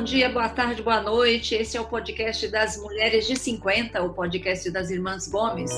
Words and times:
bom 0.00 0.04
dia, 0.04 0.30
boa 0.30 0.48
tarde, 0.48 0.82
boa 0.82 1.02
noite. 1.02 1.54
Esse 1.54 1.76
é 1.76 1.80
o 1.80 1.84
podcast 1.84 2.48
das 2.48 2.78
Mulheres 2.78 3.26
de 3.26 3.36
50, 3.36 4.02
o 4.02 4.14
podcast 4.14 4.70
das 4.70 4.90
Irmãs 4.90 5.28
Gomes. 5.28 5.70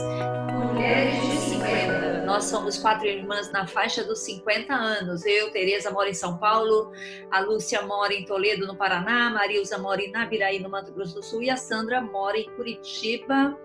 Mulheres 0.53 1.21
de 1.21 1.37
50. 1.51 2.25
Nós 2.25 2.45
somos 2.45 2.79
quatro 2.79 3.05
irmãs 3.05 3.51
na 3.51 3.67
faixa 3.67 4.05
dos 4.05 4.21
50 4.21 4.73
anos. 4.73 5.27
Eu, 5.27 5.51
Tereza, 5.51 5.91
moro 5.91 6.09
em 6.09 6.15
São 6.15 6.39
Paulo, 6.39 6.93
a 7.33 7.41
Lúcia 7.41 7.83
mora 7.83 8.15
em 8.15 8.25
Toledo, 8.25 8.65
no 8.65 8.77
Paraná, 8.77 9.27
a 9.27 9.31
Marilza 9.31 9.77
mora 9.77 10.01
em 10.01 10.13
Naviraí, 10.13 10.61
no 10.61 10.71
Mato 10.71 10.93
Grosso 10.93 11.17
do 11.17 11.23
Sul, 11.25 11.43
e 11.43 11.51
a 11.51 11.57
Sandra 11.57 12.01
mora 12.01 12.39
em 12.39 12.49
Curitiba, 12.51 13.59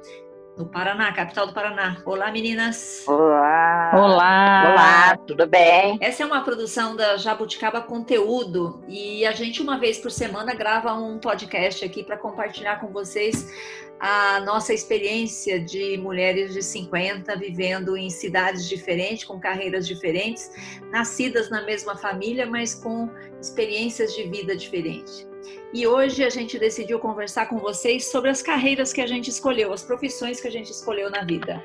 no 0.58 0.66
Paraná, 0.66 1.14
capital 1.14 1.46
do 1.46 1.54
Paraná. 1.54 2.02
Olá, 2.04 2.32
meninas. 2.32 3.04
Olá. 3.08 3.92
Olá. 3.94 4.72
Olá, 4.72 5.18
tudo 5.18 5.46
bem? 5.46 5.98
Essa 6.02 6.24
é 6.24 6.26
uma 6.26 6.44
produção 6.44 6.96
da 6.96 7.16
Jabuticaba 7.16 7.80
Conteúdo 7.80 8.84
e 8.88 9.24
a 9.26 9.32
gente 9.32 9.62
uma 9.62 9.78
vez 9.78 10.00
por 10.00 10.10
semana 10.10 10.56
grava 10.56 10.94
um 10.94 11.20
podcast 11.20 11.86
aqui 11.86 12.04
para 12.04 12.18
compartilhar 12.18 12.80
com 12.82 12.88
vocês 12.88 13.54
a 14.00 14.40
nossa 14.42 14.74
experiência 14.74 15.60
de 15.60 15.98
mulheres 15.98 16.54
de 16.54 16.64
50 16.64 17.36
vivendo 17.36 17.96
em 17.96 18.10
cidades 18.10 18.68
diferentes, 18.68 19.24
com 19.24 19.40
carreiras 19.40 19.88
diferentes, 19.88 20.52
nascidas 20.92 21.50
na 21.50 21.62
mesma 21.64 21.96
família, 21.96 22.46
mas 22.46 22.74
com 22.74 23.10
experiências 23.40 24.16
de 24.16 24.24
vida 24.24 24.56
diferentes. 24.56 25.28
E 25.74 25.86
hoje 25.86 26.24
a 26.24 26.30
gente 26.30 26.58
decidiu 26.58 27.00
conversar 27.00 27.48
com 27.48 27.58
vocês 27.58 28.10
sobre 28.10 28.30
as 28.30 28.42
carreiras 28.42 28.94
que 28.94 29.02
a 29.02 29.08
gente 29.08 29.30
escolheu, 29.30 29.74
as 29.74 29.84
profissões 29.84 30.40
que 30.42 30.48
a 30.48 30.52
gente 30.52 30.72
escolheu 30.72 31.10
na 31.10 31.24
vida. 31.24 31.64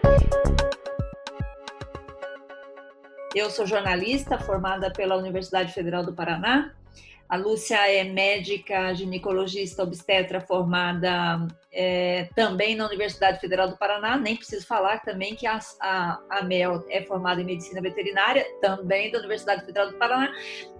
Eu 3.34 3.48
sou 3.50 3.66
jornalista 3.66 4.38
formada 4.38 4.92
pela 4.92 5.16
Universidade 5.16 5.73
Federal 5.73 6.04
do 6.04 6.12
Paraná. 6.12 6.74
A 7.32 7.37
Lúcia 7.38 7.90
é 7.90 8.04
médica 8.04 8.92
ginecologista 8.92 9.82
obstetra 9.82 10.38
formada 10.38 11.46
é, 11.73 12.29
também 12.37 12.76
na 12.76 12.85
Universidade 12.85 13.40
Federal 13.40 13.70
do 13.70 13.79
Paraná. 13.79 14.18
Nem 14.18 14.37
preciso 14.37 14.66
falar 14.66 15.01
também 15.01 15.35
que 15.35 15.46
a, 15.46 15.59
a, 15.80 16.20
a 16.29 16.42
Mel 16.42 16.85
é 16.90 17.01
formada 17.02 17.40
em 17.40 17.45
medicina 17.45 17.80
veterinária, 17.80 18.45
também 18.60 19.10
da 19.10 19.18
Universidade 19.18 19.64
Federal 19.64 19.90
do 19.90 19.96
Paraná. 19.96 20.30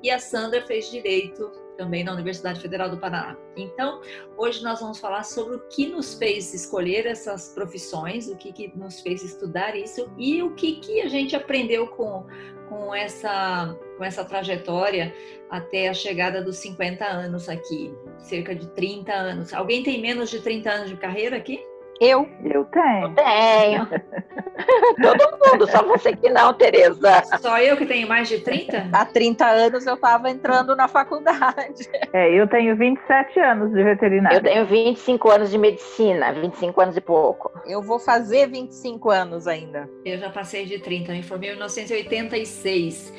E 0.03 0.11
a 0.11 0.19
Sandra 0.19 0.61
fez 0.67 0.91
direito 0.91 1.51
também 1.83 2.05
na 2.05 2.13
Universidade 2.13 2.61
Federal 2.61 2.89
do 2.89 2.97
Paraná. 2.97 3.37
Então, 3.57 4.01
hoje 4.39 4.63
nós 4.63 4.79
vamos 4.79 5.01
falar 5.01 5.25
sobre 5.25 5.57
o 5.57 5.61
que 5.69 5.89
nos 5.89 6.15
fez 6.15 6.55
escolher 6.55 7.07
essas 7.07 7.49
profissões, 7.49 8.29
o 8.29 8.37
que, 8.37 8.53
que 8.53 8.73
nos 8.77 9.01
fez 9.01 9.25
estudar 9.25 9.75
isso 9.77 10.09
e 10.17 10.41
o 10.43 10.55
que, 10.55 10.77
que 10.77 11.01
a 11.01 11.09
gente 11.09 11.35
aprendeu 11.35 11.89
com, 11.89 12.25
com, 12.69 12.95
essa, 12.95 13.77
com 13.99 14.05
essa 14.05 14.25
trajetória 14.25 15.13
até 15.51 15.89
a 15.89 15.95
chegada 15.95 16.41
dos 16.41 16.59
50 16.59 17.05
anos 17.05 17.49
aqui, 17.49 17.93
cerca 18.19 18.55
de 18.55 18.69
30 18.69 19.13
anos. 19.13 19.53
Alguém 19.53 19.83
tem 19.83 20.01
menos 20.01 20.31
de 20.31 20.41
30 20.41 20.71
anos 20.71 20.89
de 20.89 20.97
carreira 20.97 21.37
aqui? 21.37 21.61
Eu. 22.01 22.29
Eu 22.45 22.65
tenho. 22.65 23.09
Eu 23.09 23.15
tenho. 23.15 23.89
Todo 25.01 25.39
mundo, 25.39 25.67
só 25.71 25.83
você 25.83 26.15
que 26.17 26.29
não, 26.29 26.53
Tereza. 26.55 27.23
Só 27.41 27.59
eu 27.59 27.77
que 27.77 27.87
tenho 27.87 28.09
mais 28.09 28.29
de 28.29 28.41
30? 28.41 28.89
Há 28.93 29.05
30 29.05 29.47
anos 29.47 29.87
eu 29.87 29.95
estava 29.95 30.31
entrando 30.31 30.75
na 30.77 30.89
faculdade. 30.89 31.89
É, 32.15 32.31
eu 32.31 32.47
tenho 32.47 32.77
27 32.77 33.41
anos 33.41 33.73
de 33.73 33.83
veterinária. 33.83 34.37
Eu 34.37 34.43
tenho 34.43 34.67
25 34.67 35.31
anos 35.31 35.51
de 35.51 35.57
medicina, 35.57 36.31
25 36.31 36.81
anos 36.83 36.97
e 36.97 37.01
pouco. 37.01 37.51
Eu 37.65 37.81
vou 37.81 37.99
fazer 37.99 38.49
25 38.49 39.09
anos 39.09 39.47
ainda. 39.47 39.89
Eu 40.05 40.19
já 40.19 40.29
passei 40.29 40.67
de 40.67 40.79
30, 40.79 41.13
me 41.13 41.23
formei 41.23 41.51
em 41.51 41.53
1986. 41.53 43.13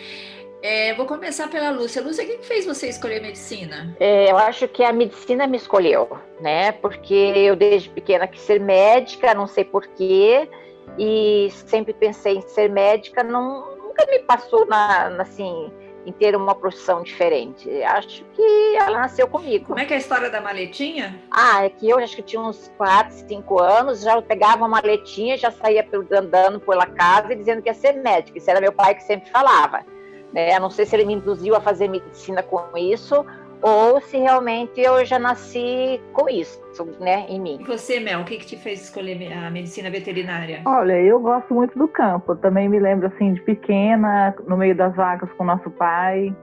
É, 0.64 0.94
vou 0.94 1.06
começar 1.06 1.50
pela 1.50 1.72
Lúcia. 1.72 2.02
Lúcia, 2.02 2.24
o 2.24 2.28
que 2.28 2.38
fez 2.42 2.66
você 2.66 2.88
escolher 2.88 3.22
medicina? 3.22 3.94
É, 4.00 4.32
eu 4.32 4.38
acho 4.38 4.66
que 4.70 4.82
a 4.82 4.94
medicina 4.94 5.46
me 5.46 5.58
escolheu, 5.58 6.18
né? 6.40 6.72
Porque 6.72 7.14
eu 7.14 7.54
desde 7.54 7.90
pequena 7.90 8.26
quis 8.26 8.42
ser 8.42 8.62
médica, 8.62 9.34
não 9.34 9.46
sei 9.46 9.66
porquê, 9.66 10.50
e 10.98 11.50
sempre 11.68 11.94
pensei 11.94 12.38
em 12.38 12.48
ser 12.48 12.70
médica, 12.70 13.24
não, 13.24 13.76
nunca 13.76 14.06
me 14.10 14.20
passou 14.20 14.66
na, 14.66 15.10
na 15.10 15.24
assim 15.24 15.70
em 16.06 16.12
ter 16.14 16.34
uma 16.34 16.56
profissão 16.56 17.04
diferente. 17.04 17.70
Acho 17.84 18.24
que 18.34 18.76
ela 18.76 19.00
nasceu 19.00 19.28
comigo. 19.28 19.68
Como 19.68 19.80
é 19.80 19.86
que 19.86 19.94
é 19.94 19.98
a 19.98 20.00
história 20.00 20.30
da 20.30 20.40
maletinha? 20.42 21.22
Ah, 21.32 21.66
é 21.66 21.70
que 21.70 21.90
eu 21.90 21.98
acho 21.98 22.16
que 22.16 22.22
tinha 22.22 22.42
uns 22.42 22.72
4, 22.78 23.26
5 23.28 23.60
anos, 23.60 24.02
já 24.02 24.22
pegava 24.22 24.58
uma 24.58 24.68
maletinha, 24.68 25.38
já 25.38 25.52
saía 25.52 25.86
andando 26.12 26.60
pela 26.60 26.86
casa 26.86 27.36
dizendo 27.36 27.62
que 27.62 27.70
ia 27.70 27.74
ser 27.74 27.94
médica. 27.94 28.38
Isso 28.38 28.50
era 28.50 28.62
meu 28.62 28.72
pai 28.72 28.96
que 28.96 29.04
sempre 29.04 29.30
falava. 29.30 29.86
Né? 30.34 30.60
Não 30.60 30.70
sei 30.70 30.86
se 30.86 30.96
ele 30.96 31.06
me 31.06 31.14
induziu 31.14 31.56
a 31.56 31.62
fazer 31.62 31.88
medicina 31.88 32.42
com 32.42 32.78
isso 32.78 33.26
ou 33.64 34.02
se 34.02 34.18
realmente 34.18 34.82
eu 34.82 35.06
já 35.06 35.18
nasci 35.18 36.02
com 36.12 36.28
isso, 36.28 36.62
né, 37.00 37.26
em 37.30 37.40
mim. 37.40 37.58
E 37.62 37.64
você, 37.64 37.98
Mel, 37.98 38.20
o 38.20 38.26
que, 38.26 38.36
que 38.36 38.46
te 38.46 38.58
fez 38.58 38.84
escolher 38.84 39.32
a 39.32 39.50
medicina 39.50 39.90
veterinária? 39.90 40.62
Olha, 40.66 41.02
eu 41.02 41.18
gosto 41.22 41.54
muito 41.54 41.80
do 41.80 41.88
campo. 41.88 42.36
também 42.36 42.68
me 42.68 42.78
lembro 42.78 43.08
assim 43.08 43.34
de 43.34 43.42
pequena, 43.42 44.36
no 44.46 44.58
meio 44.58 44.76
das 44.76 44.94
vacas 44.94 45.32
com 45.38 45.46
nosso 45.46 45.72
pai. 45.72 46.36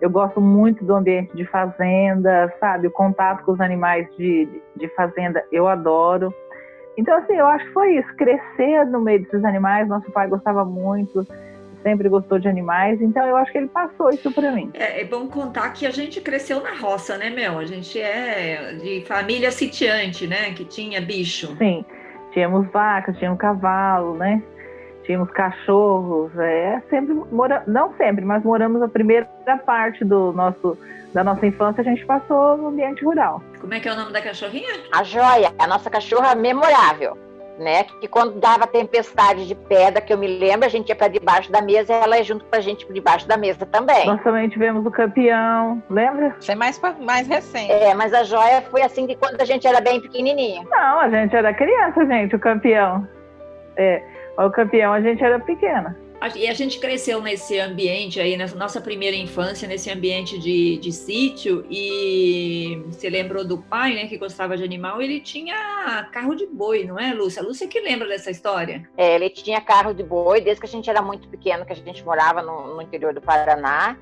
Eu 0.00 0.10
gosto 0.10 0.40
muito 0.40 0.84
do 0.84 0.92
ambiente 0.92 1.34
de 1.36 1.46
fazenda, 1.46 2.52
sabe? 2.58 2.88
O 2.88 2.90
contato 2.90 3.44
com 3.44 3.52
os 3.52 3.60
animais 3.60 4.08
de, 4.16 4.46
de, 4.46 4.62
de 4.74 4.88
fazenda, 4.96 5.44
eu 5.52 5.68
adoro. 5.68 6.34
Então, 6.98 7.16
assim, 7.16 7.34
eu 7.34 7.46
acho 7.46 7.64
que 7.64 7.72
foi 7.72 7.96
isso, 7.96 8.16
crescer 8.16 8.84
no 8.86 9.00
meio 9.00 9.22
desses 9.22 9.44
animais. 9.44 9.86
Nosso 9.86 10.10
pai 10.10 10.26
gostava 10.26 10.64
muito 10.64 11.24
sempre 11.86 12.08
gostou 12.08 12.40
de 12.40 12.48
animais, 12.48 13.00
então 13.00 13.24
eu 13.24 13.36
acho 13.36 13.52
que 13.52 13.58
ele 13.58 13.68
passou 13.68 14.10
isso 14.10 14.28
para 14.32 14.50
mim. 14.50 14.72
É, 14.74 15.02
é, 15.02 15.04
bom 15.04 15.28
contar 15.28 15.70
que 15.70 15.86
a 15.86 15.90
gente 15.92 16.20
cresceu 16.20 16.60
na 16.60 16.74
roça, 16.74 17.16
né, 17.16 17.30
Mel? 17.30 17.60
A 17.60 17.64
gente 17.64 18.00
é 18.00 18.72
de 18.82 19.04
família 19.06 19.52
sitiante, 19.52 20.26
né? 20.26 20.50
Que 20.52 20.64
tinha 20.64 21.00
bicho. 21.00 21.56
Sim, 21.58 21.84
tínhamos 22.32 22.66
vacas, 22.72 23.16
tínhamos 23.18 23.38
cavalo, 23.38 24.16
né? 24.16 24.42
Tínhamos 25.04 25.30
cachorros, 25.30 26.36
é 26.36 26.82
sempre 26.90 27.14
mora, 27.14 27.62
não 27.68 27.96
sempre, 27.96 28.24
mas 28.24 28.42
moramos 28.42 28.82
a 28.82 28.88
primeira 28.88 29.28
parte 29.64 30.04
do 30.04 30.32
nosso 30.32 30.76
da 31.14 31.22
nossa 31.22 31.46
infância 31.46 31.80
a 31.80 31.84
gente 31.84 32.04
passou 32.04 32.58
no 32.58 32.66
ambiente 32.66 33.02
rural. 33.04 33.40
Como 33.60 33.72
é 33.72 33.78
que 33.78 33.88
é 33.88 33.92
o 33.92 33.96
nome 33.96 34.12
da 34.12 34.20
cachorrinha? 34.20 34.68
A 34.92 35.04
Joia, 35.04 35.54
a 35.56 35.66
nossa 35.66 35.88
cachorra 35.88 36.34
memorável 36.34 37.25
né? 37.58 37.84
Que 38.00 38.08
quando 38.08 38.38
dava 38.38 38.66
tempestade 38.66 39.46
de 39.46 39.54
pedra, 39.54 40.00
que 40.00 40.12
eu 40.12 40.18
me 40.18 40.26
lembro, 40.26 40.66
a 40.66 40.68
gente 40.68 40.88
ia 40.88 40.96
para 40.96 41.08
debaixo 41.08 41.50
da 41.50 41.60
mesa 41.62 41.92
e 41.92 41.96
ela 41.96 42.18
ia 42.18 42.24
junto 42.24 42.44
com 42.44 42.56
a 42.56 42.60
gente 42.60 42.84
para 42.84 42.94
debaixo 42.94 43.28
da 43.28 43.36
mesa 43.36 43.66
também. 43.66 44.06
Nós 44.06 44.22
também 44.22 44.48
tivemos 44.48 44.84
o 44.84 44.90
campeão, 44.90 45.82
lembra? 45.88 46.36
Isso 46.38 46.52
é 46.52 46.54
mais, 46.54 46.80
mais 47.00 47.26
recente. 47.26 47.70
É, 47.70 47.94
mas 47.94 48.12
a 48.12 48.22
joia 48.22 48.62
foi 48.62 48.82
assim 48.82 49.06
de 49.06 49.16
quando 49.16 49.40
a 49.40 49.44
gente 49.44 49.66
era 49.66 49.80
bem 49.80 50.00
pequenininha. 50.00 50.62
Não, 50.70 51.00
a 51.00 51.08
gente 51.08 51.34
era 51.34 51.52
criança, 51.54 52.04
gente, 52.06 52.36
o 52.36 52.38
campeão. 52.38 53.06
É, 53.76 54.02
o 54.38 54.50
campeão 54.50 54.92
a 54.92 55.00
gente 55.00 55.22
era 55.22 55.38
pequena. 55.38 55.96
E 56.34 56.48
a 56.48 56.54
gente 56.54 56.80
cresceu 56.80 57.20
nesse 57.20 57.58
ambiente 57.58 58.20
aí, 58.20 58.36
nessa 58.36 58.56
nossa 58.56 58.80
primeira 58.80 59.16
infância, 59.16 59.68
nesse 59.68 59.90
ambiente 59.90 60.38
de, 60.38 60.76
de 60.78 60.92
sítio, 60.92 61.64
e 61.70 62.82
você 62.86 63.08
lembrou 63.08 63.44
do 63.44 63.58
pai, 63.58 63.94
né, 63.94 64.06
que 64.06 64.18
gostava 64.18 64.56
de 64.56 64.64
animal, 64.64 65.00
ele 65.00 65.20
tinha 65.20 66.08
carro 66.12 66.34
de 66.34 66.46
boi, 66.46 66.84
não 66.84 66.98
é, 66.98 67.12
Lúcia? 67.12 67.42
Lúcia 67.42 67.68
que 67.68 67.80
lembra 67.80 68.08
dessa 68.08 68.30
história? 68.30 68.88
É, 68.96 69.14
ele 69.14 69.30
tinha 69.30 69.60
carro 69.60 69.94
de 69.94 70.02
boi 70.02 70.40
desde 70.40 70.60
que 70.60 70.66
a 70.66 70.70
gente 70.70 70.90
era 70.90 71.00
muito 71.00 71.28
pequeno, 71.28 71.64
que 71.64 71.72
a 71.72 71.76
gente 71.76 72.04
morava 72.04 72.42
no, 72.42 72.74
no 72.74 72.82
interior 72.82 73.14
do 73.14 73.20
Paraná. 73.20 73.96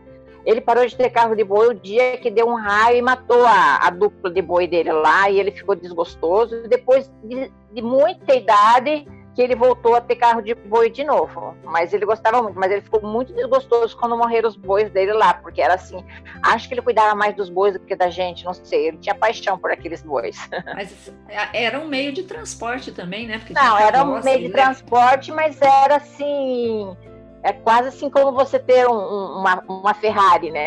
Ele 0.46 0.60
parou 0.60 0.86
de 0.86 0.96
ter 0.96 1.10
carro 1.10 1.34
de 1.34 1.42
boi 1.42 1.68
o 1.68 1.74
dia 1.74 2.18
que 2.18 2.30
deu 2.30 2.46
um 2.48 2.54
raio 2.54 2.98
e 2.98 3.02
matou 3.02 3.44
a, 3.44 3.78
a 3.78 3.90
dupla 3.90 4.30
de 4.30 4.42
boi 4.42 4.66
dele 4.66 4.92
lá, 4.92 5.30
e 5.30 5.38
ele 5.38 5.50
ficou 5.50 5.74
desgostoso. 5.74 6.62
Depois 6.68 7.10
de, 7.24 7.50
de 7.72 7.82
muita 7.82 8.34
idade, 8.34 9.06
que 9.34 9.42
ele 9.42 9.56
voltou 9.56 9.96
a 9.96 10.00
ter 10.00 10.14
carro 10.16 10.40
de 10.40 10.54
boi 10.54 10.88
de 10.88 11.02
novo. 11.02 11.56
Mas 11.64 11.92
ele 11.92 12.06
gostava 12.06 12.40
muito, 12.40 12.58
mas 12.58 12.70
ele 12.70 12.80
ficou 12.80 13.02
muito 13.02 13.32
desgostoso 13.32 13.96
quando 13.96 14.16
morreram 14.16 14.48
os 14.48 14.56
bois 14.56 14.90
dele 14.90 15.12
lá, 15.12 15.34
porque 15.34 15.60
era 15.60 15.74
assim, 15.74 16.04
acho 16.42 16.68
que 16.68 16.74
ele 16.74 16.82
cuidava 16.82 17.14
mais 17.14 17.34
dos 17.34 17.50
bois 17.50 17.72
do 17.72 17.80
que 17.80 17.96
da 17.96 18.08
gente, 18.08 18.44
não 18.44 18.54
sei, 18.54 18.88
ele 18.88 18.98
tinha 18.98 19.14
paixão 19.14 19.58
por 19.58 19.72
aqueles 19.72 20.02
bois. 20.02 20.48
Mas 20.74 21.12
era 21.52 21.80
um 21.80 21.88
meio 21.88 22.12
de 22.12 22.22
transporte 22.22 22.92
também, 22.92 23.26
né? 23.26 23.38
Porque 23.38 23.52
não, 23.52 23.76
era 23.76 24.04
um 24.04 24.22
meio 24.22 24.38
de 24.38 24.48
né? 24.48 24.52
transporte, 24.52 25.32
mas 25.32 25.60
era 25.60 25.96
assim, 25.96 26.96
é 27.42 27.52
quase 27.52 27.88
assim 27.88 28.08
como 28.08 28.32
você 28.32 28.58
ter 28.58 28.86
um, 28.86 28.94
uma, 28.94 29.62
uma 29.68 29.94
Ferrari, 29.94 30.50
né? 30.50 30.66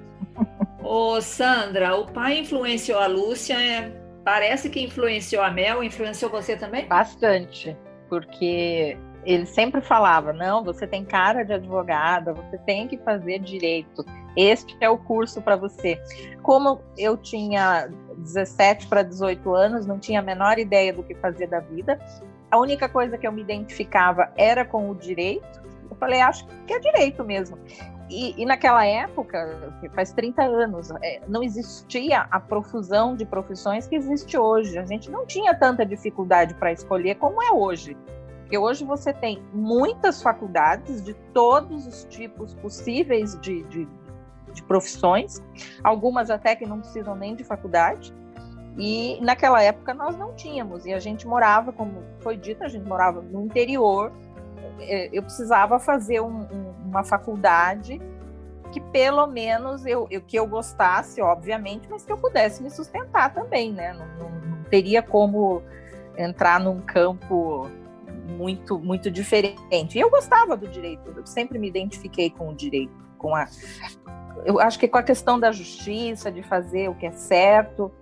Ô 0.82 1.20
Sandra, 1.20 1.96
o 1.96 2.06
pai 2.06 2.38
influenciou 2.38 2.98
a 2.98 3.06
Lúcia 3.06 3.54
é 3.54 4.02
Parece 4.24 4.70
que 4.70 4.80
influenciou 4.80 5.42
a 5.42 5.50
Mel, 5.50 5.82
influenciou 5.82 6.30
você 6.30 6.56
também? 6.56 6.86
Bastante, 6.86 7.76
porque 8.12 8.98
ele 9.24 9.46
sempre 9.46 9.80
falava: 9.80 10.34
não, 10.34 10.62
você 10.62 10.86
tem 10.86 11.02
cara 11.02 11.42
de 11.44 11.54
advogada, 11.54 12.34
você 12.34 12.58
tem 12.58 12.86
que 12.86 12.98
fazer 12.98 13.38
direito, 13.38 14.04
este 14.36 14.76
é 14.82 14.90
o 14.90 14.98
curso 14.98 15.40
para 15.40 15.56
você. 15.56 15.98
Como 16.42 16.82
eu 16.98 17.16
tinha 17.16 17.88
17 18.18 18.86
para 18.86 19.02
18 19.02 19.54
anos, 19.54 19.86
não 19.86 19.98
tinha 19.98 20.20
a 20.20 20.22
menor 20.22 20.58
ideia 20.58 20.92
do 20.92 21.02
que 21.02 21.14
fazer 21.14 21.46
da 21.46 21.60
vida, 21.60 21.98
a 22.50 22.58
única 22.58 22.86
coisa 22.86 23.16
que 23.16 23.26
eu 23.26 23.32
me 23.32 23.40
identificava 23.40 24.30
era 24.36 24.62
com 24.62 24.90
o 24.90 24.94
direito, 24.94 25.62
falei, 26.02 26.20
acho 26.20 26.44
que 26.66 26.72
é 26.72 26.80
direito 26.80 27.24
mesmo. 27.24 27.56
E, 28.10 28.34
e, 28.42 28.44
naquela 28.44 28.84
época, 28.84 29.72
faz 29.94 30.12
30 30.12 30.42
anos, 30.42 30.90
é, 31.00 31.20
não 31.28 31.44
existia 31.44 32.26
a 32.28 32.40
profusão 32.40 33.14
de 33.14 33.24
profissões 33.24 33.86
que 33.86 33.94
existe 33.94 34.36
hoje. 34.36 34.76
A 34.78 34.84
gente 34.84 35.08
não 35.10 35.24
tinha 35.24 35.54
tanta 35.54 35.86
dificuldade 35.86 36.54
para 36.54 36.72
escolher 36.72 37.14
como 37.14 37.40
é 37.40 37.52
hoje. 37.52 37.96
Porque 38.40 38.58
hoje 38.58 38.84
você 38.84 39.12
tem 39.12 39.40
muitas 39.52 40.20
faculdades 40.20 41.02
de 41.02 41.14
todos 41.32 41.86
os 41.86 42.04
tipos 42.04 42.52
possíveis 42.54 43.40
de, 43.40 43.62
de, 43.62 43.88
de 44.52 44.62
profissões, 44.64 45.40
algumas 45.84 46.30
até 46.30 46.56
que 46.56 46.66
não 46.66 46.80
precisam 46.80 47.14
nem 47.14 47.34
de 47.34 47.44
faculdade. 47.44 48.12
E 48.76 49.18
naquela 49.22 49.62
época 49.62 49.94
nós 49.94 50.18
não 50.18 50.34
tínhamos, 50.34 50.84
e 50.84 50.92
a 50.92 50.98
gente 50.98 51.26
morava, 51.26 51.72
como 51.72 52.02
foi 52.20 52.36
dito, 52.36 52.64
a 52.64 52.68
gente 52.68 52.86
morava 52.86 53.22
no 53.22 53.42
interior. 53.44 54.12
É, 54.80 55.08
eu 55.12 55.22
precisava 55.22 55.78
fazer 55.78 56.20
um, 56.20 56.42
um, 56.42 56.74
uma 56.86 57.04
faculdade 57.04 58.00
que 58.72 58.80
pelo 58.80 59.26
menos 59.26 59.84
eu, 59.84 60.06
eu, 60.10 60.22
que 60.22 60.36
eu 60.36 60.46
gostasse, 60.46 61.20
obviamente, 61.20 61.86
mas 61.90 62.04
que 62.04 62.12
eu 62.12 62.16
pudesse 62.16 62.62
me 62.62 62.70
sustentar 62.70 63.34
também, 63.34 63.72
né? 63.72 63.92
Não, 63.92 64.06
não, 64.18 64.40
não 64.40 64.64
teria 64.64 65.02
como 65.02 65.62
entrar 66.16 66.58
num 66.58 66.80
campo 66.80 67.68
muito 68.28 68.78
muito 68.78 69.10
diferente. 69.10 69.98
E 69.98 70.00
eu 70.00 70.10
gostava 70.10 70.56
do 70.56 70.66
direito, 70.66 71.12
eu 71.14 71.26
sempre 71.26 71.58
me 71.58 71.68
identifiquei 71.68 72.30
com 72.30 72.48
o 72.48 72.54
direito, 72.54 72.94
com 73.18 73.34
a 73.34 73.46
eu 74.44 74.58
acho 74.58 74.78
que 74.78 74.88
com 74.88 74.98
a 74.98 75.02
questão 75.02 75.38
da 75.38 75.52
justiça, 75.52 76.30
de 76.30 76.42
fazer 76.42 76.88
o 76.88 76.94
que 76.94 77.06
é 77.06 77.12
certo, 77.12 77.92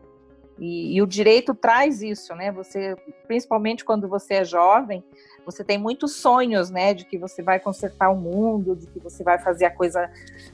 e, 0.61 0.95
e, 0.95 1.03
o 1.03 1.07
direito 1.07 1.55
traz 1.55 2.03
isso, 2.03 2.35
né? 2.35 2.53
Você, 2.53 2.95
principalmente 3.27 3.83
quando 3.83 4.07
você 4.07 4.35
é 4.35 4.45
jovem, 4.45 5.03
você 5.45 5.65
tem 5.65 5.79
muitos 5.79 6.17
sonhos, 6.17 6.69
né? 6.69 6.93
De 6.93 7.07
que 7.07 7.17
você 7.17 7.43
vai 7.43 7.59
consertar 7.59 8.11
o 8.11 8.17
mundo, 8.17 8.77
de 8.77 8.87
que 8.87 9.01
você 9.01 9.25
vai 9.25 9.39
fazer 9.39 9.65
a 9.65 9.71
coisa, 9.71 10.11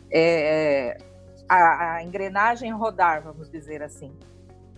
é, 0.08 0.96
a, 1.48 1.96
a, 1.96 2.04
engrenagem 2.04 2.72
rodar, 2.72 3.20
vamos 3.24 3.50
dizer 3.50 3.82
assim. 3.82 4.12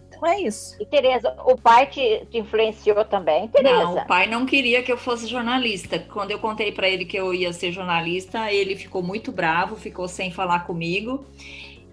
Então 0.09 0.27
é 0.27 0.41
isso. 0.41 0.75
E 0.81 0.87
Tereza, 0.87 1.37
o 1.45 1.57
pai 1.57 1.87
te, 1.87 2.27
te 2.31 2.39
influenciou 2.39 3.05
também, 3.05 3.49
Tereza? 3.49 3.85
Não, 3.85 3.99
o 3.99 4.07
pai 4.07 4.27
não 4.27 4.47
queria 4.47 4.83
que 4.83 4.91
eu 4.91 4.97
fosse 4.97 5.27
jornalista. 5.27 5.99
Quando 5.99 6.31
eu 6.31 6.39
contei 6.39 6.73
para 6.73 6.89
ele 6.89 7.05
que 7.05 7.19
eu 7.19 7.35
ia 7.35 7.53
ser 7.53 7.71
jornalista, 7.71 8.51
ele 8.51 8.75
ficou 8.75 9.03
muito 9.03 9.31
bravo, 9.31 9.77
ficou 9.77 10.09
sem 10.09 10.33
falar 10.33 10.61
comigo 10.61 11.27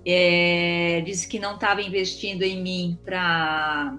é, 0.05 1.01
disse 1.05 1.27
que 1.27 1.39
não 1.39 1.55
estava 1.55 1.81
investindo 1.81 2.43
em 2.43 2.61
mim 2.61 2.99
para 3.03 3.97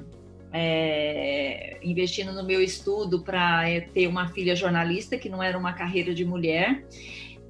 é, 0.53 1.79
investindo 1.83 2.33
no 2.33 2.45
meu 2.45 2.63
estudo 2.63 3.21
para 3.21 3.69
é, 3.69 3.81
ter 3.81 4.07
uma 4.07 4.29
filha 4.29 4.55
jornalista, 4.55 5.19
que 5.19 5.29
não 5.29 5.43
era 5.43 5.59
uma 5.59 5.73
carreira 5.73 6.15
de 6.15 6.25
mulher. 6.25 6.85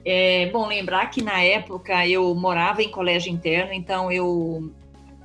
É 0.05 0.49
bom 0.51 0.67
lembrar 0.67 1.11
que 1.11 1.23
na 1.23 1.43
época 1.43 2.07
eu 2.07 2.35
morava 2.35 2.83
em 2.83 2.91
colégio 2.91 3.33
interno, 3.33 3.73
então 3.73 4.11
eu 4.11 4.73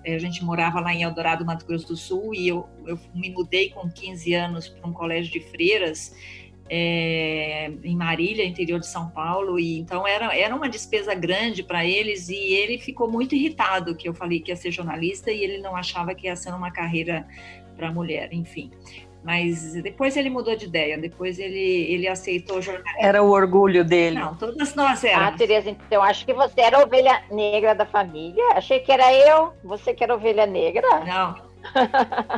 a 0.03 0.17
gente 0.17 0.43
morava 0.43 0.79
lá 0.79 0.91
em 0.93 1.03
Eldorado, 1.03 1.45
Mato 1.45 1.63
Grosso 1.63 1.89
do 1.89 1.95
Sul, 1.95 2.33
e 2.33 2.47
eu, 2.47 2.67
eu 2.87 2.99
me 3.13 3.29
mudei 3.29 3.69
com 3.69 3.87
15 3.87 4.33
anos 4.33 4.67
para 4.67 4.89
um 4.89 4.91
colégio 4.91 5.31
de 5.31 5.39
freiras 5.39 6.11
é, 6.69 7.71
em 7.83 7.95
Marília, 7.95 8.45
interior 8.45 8.79
de 8.79 8.87
São 8.87 9.09
Paulo, 9.09 9.59
e 9.59 9.79
então 9.79 10.07
era, 10.07 10.35
era 10.35 10.55
uma 10.55 10.69
despesa 10.69 11.13
grande 11.13 11.63
para 11.63 11.85
eles, 11.85 12.29
e 12.29 12.35
ele 12.35 12.77
ficou 12.77 13.09
muito 13.09 13.35
irritado 13.35 13.95
que 13.95 14.07
eu 14.07 14.13
falei 14.13 14.39
que 14.39 14.51
ia 14.51 14.55
ser 14.55 14.71
jornalista 14.71 15.31
e 15.31 15.43
ele 15.43 15.57
não 15.57 15.75
achava 15.75 16.15
que 16.15 16.27
ia 16.27 16.35
ser 16.35 16.53
uma 16.53 16.71
carreira 16.71 17.27
para 17.75 17.91
mulher, 17.91 18.29
enfim. 18.31 18.71
Mas 19.23 19.73
depois 19.73 20.17
ele 20.17 20.31
mudou 20.31 20.55
de 20.55 20.65
ideia, 20.65 20.97
depois 20.97 21.37
ele, 21.37 21.59
ele 21.59 22.07
aceitou 22.07 22.59
jornalismo. 22.59 22.99
Era 22.99 23.21
o 23.21 23.29
orgulho 23.29 23.85
dele. 23.85 24.17
Não, 24.17 24.35
todas 24.35 24.73
nós 24.73 25.03
éramos. 25.03 25.27
Ah, 25.27 25.37
Tereza, 25.37 25.69
então 25.69 26.01
acho 26.01 26.25
que 26.25 26.33
você 26.33 26.61
era 26.61 26.79
a 26.79 26.83
ovelha 26.83 27.21
negra 27.29 27.75
da 27.75 27.85
família. 27.85 28.43
Achei 28.55 28.79
que 28.79 28.91
era 28.91 29.13
eu, 29.13 29.53
você 29.63 29.93
que 29.93 30.03
era 30.03 30.13
a 30.13 30.15
ovelha 30.15 30.47
negra. 30.47 30.87
Não, 31.05 31.35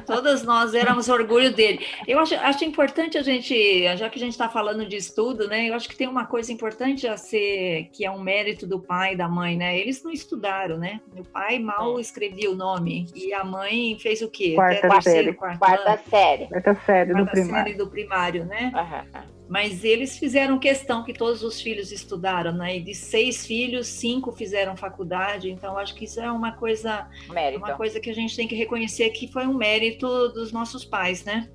Todas 0.06 0.44
nós 0.44 0.74
éramos 0.74 1.10
orgulho 1.10 1.54
dele. 1.54 1.86
Eu 2.08 2.20
acho, 2.20 2.36
acho 2.36 2.66
importante 2.66 3.18
a 3.18 3.22
gente, 3.22 3.84
já 3.98 4.10
que 4.10 4.18
a 4.18 4.22
gente 4.22 4.32
está 4.32 4.50
falando 4.50 4.86
de 4.86 4.96
estudo, 4.96 5.48
né? 5.48 5.70
Eu 5.70 5.76
acho 5.76 5.90
que 5.90 5.96
tem 5.96 6.08
uma 6.08 6.26
coisa 6.26 6.52
importante 6.52 7.08
a 7.08 7.18
ser, 7.18 7.90
que 7.94 8.06
é 8.06 8.12
um 8.12 8.20
mérito 8.20 8.68
do 8.68 8.80
pai 8.80 9.14
e 9.14 9.18
da 9.18 9.28
mãe, 9.28 9.58
né? 9.58 9.78
Eles 9.78 10.04
não 10.04 10.12
estudaram, 10.12 10.78
né? 10.78 11.00
Meu 11.14 11.24
pai 11.24 11.60
mal 11.60 11.98
é. 11.98 12.02
escrevia 12.02 12.52
o 12.52 12.56
nome 12.56 13.08
e 13.16 13.34
a 13.34 13.44
mãe 13.44 13.98
fez 14.00 14.22
o 14.22 14.30
quê? 14.30 14.54
Quarta 14.56 15.02
série. 15.02 15.34
Quarta 15.34 15.98
série. 16.10 16.48
Quarta 16.48 16.76
série 16.86 17.14
do 17.14 17.26
primário. 17.26 17.64
série 17.64 17.78
do 17.78 17.88
primário, 17.88 18.46
né? 18.46 18.72
Uhum 18.74 19.33
mas 19.54 19.84
eles 19.84 20.18
fizeram 20.18 20.58
questão 20.58 21.04
que 21.04 21.14
todos 21.14 21.44
os 21.44 21.62
filhos 21.62 21.92
estudaram, 21.92 22.52
né? 22.52 22.78
E 22.78 22.82
de 22.82 22.96
seis 22.96 23.46
filhos, 23.46 23.86
cinco 23.86 24.32
fizeram 24.32 24.76
faculdade. 24.76 25.52
Então 25.52 25.78
acho 25.78 25.94
que 25.94 26.06
isso 26.06 26.20
é 26.20 26.32
uma 26.32 26.54
coisa, 26.54 27.08
mérito. 27.30 27.64
uma 27.64 27.76
coisa 27.76 28.00
que 28.00 28.10
a 28.10 28.16
gente 28.16 28.36
tem 28.36 28.48
que 28.48 28.56
reconhecer 28.56 29.12
que 29.12 29.32
foi 29.32 29.46
um 29.46 29.54
mérito 29.54 30.08
dos 30.30 30.52
nossos 30.52 30.84
pais, 30.84 31.24
né? 31.24 31.52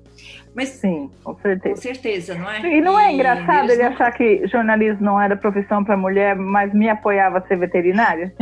Mas, 0.55 0.69
Sim, 0.69 1.11
com 1.23 1.35
certeza. 1.35 1.75
Com 1.75 1.81
certeza, 1.81 2.35
não 2.35 2.49
é? 2.49 2.59
E 2.61 2.81
não 2.81 2.99
é 2.99 3.11
engraçado 3.13 3.71
ele 3.71 3.83
não... 3.83 3.91
achar 3.91 4.11
que 4.11 4.47
jornalismo 4.47 5.05
não 5.05 5.21
era 5.21 5.35
profissão 5.35 5.83
para 5.83 5.95
mulher, 5.95 6.35
mas 6.35 6.73
me 6.73 6.89
apoiava 6.89 7.37
a 7.37 7.41
ser 7.41 7.57
veterinária? 7.57 8.33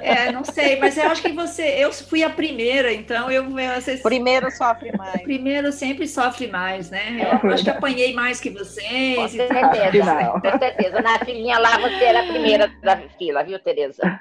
É, 0.00 0.30
não 0.30 0.44
sei, 0.44 0.78
mas 0.78 0.96
eu 0.96 1.08
acho 1.10 1.20
que 1.20 1.32
você. 1.32 1.62
Eu 1.62 1.92
fui 1.92 2.22
a 2.22 2.30
primeira, 2.30 2.92
então 2.92 3.30
eu. 3.30 3.48
Vocês, 3.50 4.00
primeiro 4.02 4.50
sofre 4.50 4.96
mais. 4.96 5.20
Primeiro 5.28 5.72
sempre 5.72 6.06
sofre 6.06 6.46
mais, 6.46 6.90
né? 6.90 7.18
Eu 7.42 7.50
é 7.50 7.54
acho 7.54 7.64
que 7.64 7.70
apanhei 7.70 8.14
mais 8.14 8.40
que 8.40 8.50
vocês. 8.50 9.16
Com 9.16 9.28
certeza, 9.28 10.30
com 10.30 10.58
certeza. 10.58 11.02
Na 11.02 11.18
filhinha 11.18 11.58
lá 11.58 11.78
você 11.78 12.04
era 12.04 12.20
a 12.20 12.26
primeira 12.26 12.70
da 12.82 12.96
fila, 13.18 13.42
viu, 13.42 13.58
Tereza? 13.58 14.20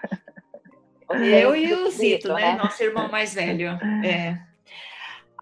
Eu 1.11 1.55
e 1.55 1.73
o 1.73 1.89
Zito, 1.89 2.33
né? 2.33 2.53
né? 2.53 2.57
Nosso 2.61 2.83
irmão 2.83 3.09
mais 3.09 3.33
velho. 3.33 3.69
É. 4.03 4.46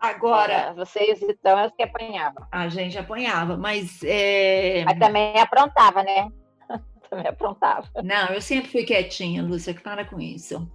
Agora. 0.01 0.53
É, 0.53 0.73
vocês 0.73 1.21
então 1.21 1.57
as 1.57 1.71
que 1.71 1.83
apanhavam. 1.83 2.45
A 2.51 2.67
gente 2.67 2.97
apanhava, 2.97 3.57
mas. 3.57 3.99
É... 4.03 4.83
Mas 4.85 4.99
também 4.99 5.39
aprontava, 5.39 6.03
né? 6.03 6.29
também 7.09 7.27
aprontava. 7.27 7.87
Não, 8.03 8.27
eu 8.27 8.41
sempre 8.41 8.69
fui 8.69 8.83
quietinha, 8.83 9.43
Lúcia, 9.43 9.73
para 9.73 10.05
com 10.05 10.19
isso. 10.19 10.69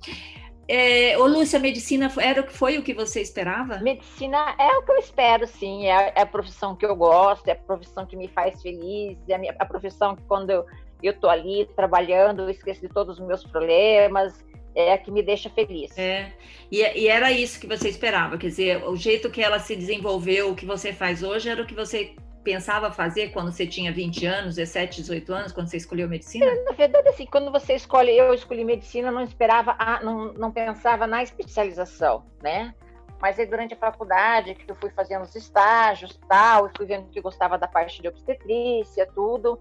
É, 0.72 1.18
ô, 1.18 1.26
Lúcia, 1.26 1.58
medicina 1.58 2.08
era 2.20 2.40
o 2.40 2.44
que 2.44 2.52
foi 2.52 2.78
o 2.78 2.82
que 2.82 2.94
você 2.94 3.20
esperava? 3.20 3.78
Medicina 3.78 4.54
é 4.56 4.68
o 4.78 4.82
que 4.82 4.92
eu 4.92 4.98
espero, 4.98 5.44
sim. 5.44 5.88
É, 5.88 6.12
é 6.14 6.20
a 6.22 6.26
profissão 6.26 6.76
que 6.76 6.86
eu 6.86 6.94
gosto, 6.94 7.48
é 7.48 7.52
a 7.52 7.56
profissão 7.56 8.06
que 8.06 8.16
me 8.16 8.28
faz 8.28 8.62
feliz, 8.62 9.18
é 9.28 9.34
a, 9.34 9.38
minha, 9.38 9.54
a 9.58 9.66
profissão 9.66 10.14
que 10.14 10.22
quando 10.24 10.50
eu, 10.50 10.64
eu 11.02 11.18
tô 11.18 11.28
ali 11.28 11.68
trabalhando, 11.74 12.42
eu 12.42 12.50
esqueço 12.50 12.80
de 12.80 12.88
todos 12.88 13.18
os 13.18 13.26
meus 13.26 13.44
problemas 13.44 14.44
é 14.74 14.92
a 14.92 14.98
que 14.98 15.10
me 15.10 15.22
deixa 15.22 15.50
feliz. 15.50 15.96
É, 15.98 16.32
e, 16.70 16.78
e, 16.78 17.08
era 17.08 17.32
isso 17.32 17.60
que 17.60 17.66
você 17.66 17.88
esperava, 17.88 18.38
quer 18.38 18.48
dizer, 18.48 18.84
o 18.84 18.96
jeito 18.96 19.30
que 19.30 19.42
ela 19.42 19.58
se 19.58 19.74
desenvolveu, 19.74 20.50
o 20.50 20.54
que 20.54 20.66
você 20.66 20.92
faz 20.92 21.22
hoje, 21.22 21.48
era 21.48 21.62
o 21.62 21.66
que 21.66 21.74
você 21.74 22.14
pensava 22.42 22.90
fazer 22.90 23.32
quando 23.32 23.52
você 23.52 23.66
tinha 23.66 23.92
20 23.92 24.26
anos, 24.26 24.56
17, 24.56 25.02
18 25.02 25.32
anos, 25.32 25.52
quando 25.52 25.68
você 25.68 25.76
escolheu 25.76 26.08
medicina? 26.08 26.46
É, 26.46 26.64
na 26.64 26.72
verdade, 26.72 27.08
assim, 27.08 27.26
quando 27.26 27.50
você 27.50 27.74
escolhe, 27.74 28.16
eu 28.16 28.32
escolhi 28.32 28.64
medicina, 28.64 29.10
não 29.10 29.22
esperava, 29.22 29.76
a, 29.78 30.02
não, 30.02 30.32
não 30.32 30.50
pensava 30.50 31.06
na 31.06 31.22
especialização, 31.22 32.24
né? 32.42 32.74
Mas 33.20 33.38
aí 33.38 33.44
durante 33.44 33.74
a 33.74 33.76
faculdade, 33.76 34.54
que 34.54 34.70
eu 34.70 34.74
fui 34.76 34.88
fazendo 34.90 35.22
os 35.22 35.34
estágios 35.36 36.18
tal, 36.26 36.66
e 36.66 36.70
fui 36.74 36.86
vendo 36.86 37.10
que 37.10 37.20
gostava 37.20 37.58
da 37.58 37.68
parte 37.68 38.00
de 38.00 38.08
obstetrícia, 38.08 39.06
tudo. 39.14 39.60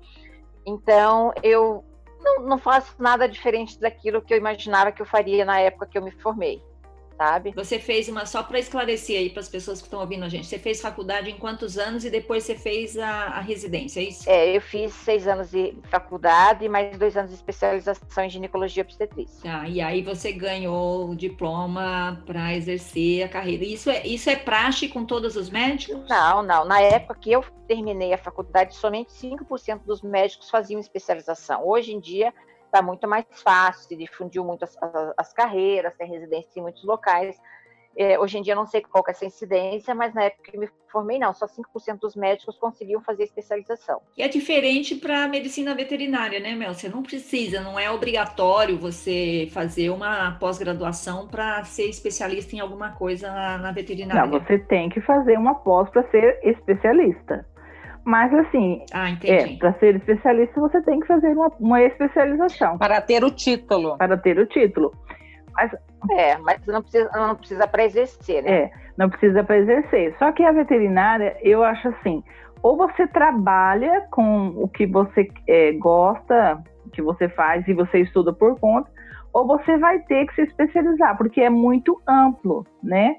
Então, 0.65 1.33
eu 1.43 1.83
não, 2.19 2.41
não 2.41 2.57
faço 2.57 2.95
nada 2.99 3.27
diferente 3.27 3.79
daquilo 3.79 4.21
que 4.21 4.33
eu 4.33 4.37
imaginava 4.37 4.91
que 4.91 5.01
eu 5.01 5.05
faria 5.05 5.45
na 5.45 5.59
época 5.59 5.87
que 5.87 5.97
eu 5.97 6.03
me 6.03 6.11
formei. 6.11 6.61
Sabe? 7.19 7.51
Você 7.53 7.79
fez 7.79 8.07
uma, 8.07 8.25
só 8.25 8.41
para 8.41 8.57
esclarecer 8.59 9.19
aí 9.19 9.29
para 9.29 9.41
as 9.41 9.49
pessoas 9.49 9.81
que 9.81 9.87
estão 9.87 9.99
ouvindo 9.99 10.23
a 10.23 10.29
gente, 10.29 10.47
você 10.47 10.57
fez 10.57 10.79
faculdade 10.79 11.29
em 11.29 11.37
quantos 11.37 11.77
anos 11.77 12.05
e 12.05 12.09
depois 12.09 12.45
você 12.45 12.55
fez 12.55 12.97
a, 12.97 13.09
a 13.09 13.41
residência, 13.41 13.99
é 13.99 14.03
isso? 14.03 14.29
É, 14.29 14.55
eu 14.55 14.61
fiz 14.61 14.93
seis 14.93 15.27
anos 15.27 15.51
de 15.51 15.75
faculdade 15.91 16.63
e 16.63 16.69
mais 16.69 16.97
dois 16.97 17.17
anos 17.17 17.31
de 17.31 17.35
especialização 17.35 18.23
em 18.23 18.29
ginecologia 18.29 18.83
obstetrícia. 18.83 19.41
Tá, 19.43 19.67
e 19.67 19.81
aí 19.81 20.01
você 20.01 20.31
ganhou 20.31 21.09
o 21.09 21.15
diploma 21.15 22.23
para 22.25 22.55
exercer 22.55 23.23
a 23.23 23.27
carreira. 23.27 23.65
Isso 23.65 23.89
é, 23.89 24.07
isso 24.07 24.29
é 24.29 24.37
praxe 24.37 24.87
com 24.87 25.03
todos 25.03 25.35
os 25.35 25.49
médicos? 25.49 26.07
Não, 26.07 26.41
não. 26.41 26.63
Na 26.63 26.79
época 26.79 27.15
que 27.19 27.33
eu 27.33 27.43
terminei 27.67 28.13
a 28.13 28.17
faculdade, 28.17 28.75
somente 28.75 29.11
5% 29.11 29.81
dos 29.85 30.01
médicos 30.01 30.49
faziam 30.49 30.79
especialização. 30.79 31.67
Hoje 31.67 31.93
em 31.93 31.99
dia, 31.99 32.33
está 32.69 32.81
muito 32.81 33.07
mais 33.07 33.25
fácil, 33.43 33.87
se 33.87 33.95
difundiu 33.95 34.43
muito 34.45 34.63
as, 34.63 34.77
as, 34.81 35.13
as 35.17 35.33
carreiras, 35.33 35.95
tem 35.95 36.07
residência 36.07 36.59
em 36.59 36.61
muitos 36.61 36.83
locais. 36.83 37.39
É, 37.97 38.17
hoje 38.17 38.37
em 38.37 38.41
dia 38.41 38.55
não 38.55 38.65
sei 38.65 38.81
qual 38.81 39.03
é 39.07 39.11
essa 39.11 39.25
incidência, 39.25 39.93
mas 39.93 40.13
na 40.13 40.23
época 40.23 40.51
que 40.51 40.57
me 40.57 40.69
formei, 40.89 41.19
não, 41.19 41.33
só 41.33 41.45
5% 41.45 41.99
dos 41.99 42.15
médicos 42.15 42.57
conseguiam 42.57 43.01
fazer 43.01 43.23
especialização. 43.23 44.01
E 44.17 44.23
é 44.23 44.27
diferente 44.27 44.95
para 44.95 45.23
a 45.23 45.27
medicina 45.27 45.75
veterinária, 45.75 46.39
né, 46.39 46.55
Mel? 46.55 46.73
Você 46.73 46.89
não 46.89 47.03
precisa, 47.03 47.61
não 47.61 47.79
é 47.79 47.91
obrigatório 47.91 48.77
você 48.77 49.47
fazer 49.51 49.89
uma 49.89 50.37
pós-graduação 50.39 51.27
para 51.27 51.63
ser 51.63 51.89
especialista 51.89 52.55
em 52.55 52.59
alguma 52.59 52.91
coisa 52.91 53.29
na, 53.31 53.57
na 53.57 53.71
veterinária. 53.71 54.25
Não, 54.25 54.39
você 54.39 54.57
tem 54.57 54.89
que 54.89 55.01
fazer 55.01 55.37
uma 55.37 55.55
pós 55.55 55.89
para 55.89 56.09
ser 56.09 56.39
especialista. 56.43 57.45
Mas 58.09 58.33
assim, 58.33 58.83
ah, 58.91 59.11
é, 59.23 59.55
para 59.57 59.71
ser 59.73 59.97
especialista 59.97 60.59
você 60.59 60.81
tem 60.81 60.99
que 60.99 61.05
fazer 61.05 61.27
uma, 61.27 61.51
uma 61.59 61.79
especialização. 61.83 62.75
Para 62.79 62.99
ter 62.99 63.23
o 63.23 63.29
título. 63.29 63.99
Para 63.99 64.17
ter 64.17 64.39
o 64.39 64.47
título. 64.47 64.91
Mas, 65.53 65.71
é, 66.09 66.35
mas 66.39 66.65
não 66.65 66.81
precisa, 66.81 67.07
não 67.13 67.35
precisa 67.35 67.67
para 67.67 67.83
exercer, 67.83 68.41
né? 68.41 68.51
É, 68.51 68.71
não 68.97 69.11
precisa 69.11 69.43
para 69.43 69.59
exercer. 69.59 70.15
Só 70.17 70.31
que 70.31 70.43
a 70.43 70.51
veterinária, 70.51 71.37
eu 71.43 71.63
acho 71.63 71.87
assim, 71.89 72.23
ou 72.63 72.75
você 72.77 73.05
trabalha 73.05 74.07
com 74.09 74.47
o 74.55 74.67
que 74.67 74.87
você 74.87 75.27
é, 75.47 75.73
gosta, 75.73 76.63
que 76.91 77.03
você 77.03 77.29
faz 77.29 77.67
e 77.67 77.75
você 77.75 77.99
estuda 77.99 78.33
por 78.33 78.59
conta, 78.59 78.89
ou 79.31 79.45
você 79.45 79.77
vai 79.77 79.99
ter 79.99 80.25
que 80.25 80.33
se 80.33 80.41
especializar, 80.41 81.15
porque 81.15 81.41
é 81.41 81.49
muito 81.51 82.01
amplo, 82.07 82.65
né? 82.81 83.17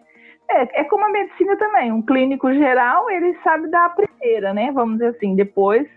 É, 0.50 0.80
é 0.80 0.84
como 0.84 1.04
a 1.04 1.10
medicina 1.10 1.56
também. 1.56 1.92
Um 1.92 2.02
clínico 2.02 2.52
geral, 2.52 3.08
ele 3.08 3.38
sabe 3.44 3.70
dar 3.70 3.86
a 3.86 3.90
primeira, 4.20 4.52
né? 4.52 4.70
Vamos 4.72 4.98
dizer 4.98 5.16
assim. 5.16 5.34
Depois 5.34 5.88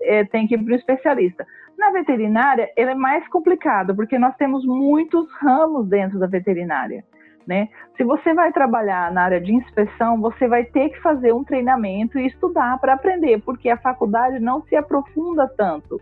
é, 0.00 0.24
tem 0.24 0.46
que 0.46 0.54
ir 0.54 0.58
para 0.58 0.72
o 0.72 0.76
especialista. 0.76 1.46
Na 1.78 1.90
veterinária, 1.90 2.72
ele 2.76 2.90
é 2.90 2.94
mais 2.94 3.26
complicado, 3.28 3.94
porque 3.94 4.18
nós 4.18 4.34
temos 4.36 4.64
muitos 4.64 5.30
ramos 5.40 5.86
dentro 5.86 6.18
da 6.18 6.26
veterinária. 6.26 7.04
Né? 7.46 7.68
Se 7.96 8.04
você 8.04 8.34
vai 8.34 8.52
trabalhar 8.52 9.12
na 9.12 9.22
área 9.22 9.40
de 9.40 9.54
inspeção, 9.54 10.20
você 10.20 10.46
vai 10.48 10.64
ter 10.64 10.90
que 10.90 11.00
fazer 11.00 11.32
um 11.32 11.44
treinamento 11.44 12.18
e 12.18 12.26
estudar 12.26 12.78
para 12.78 12.94
aprender, 12.94 13.40
porque 13.42 13.70
a 13.70 13.78
faculdade 13.78 14.38
não 14.38 14.62
se 14.64 14.76
aprofunda 14.76 15.48
tanto 15.56 16.00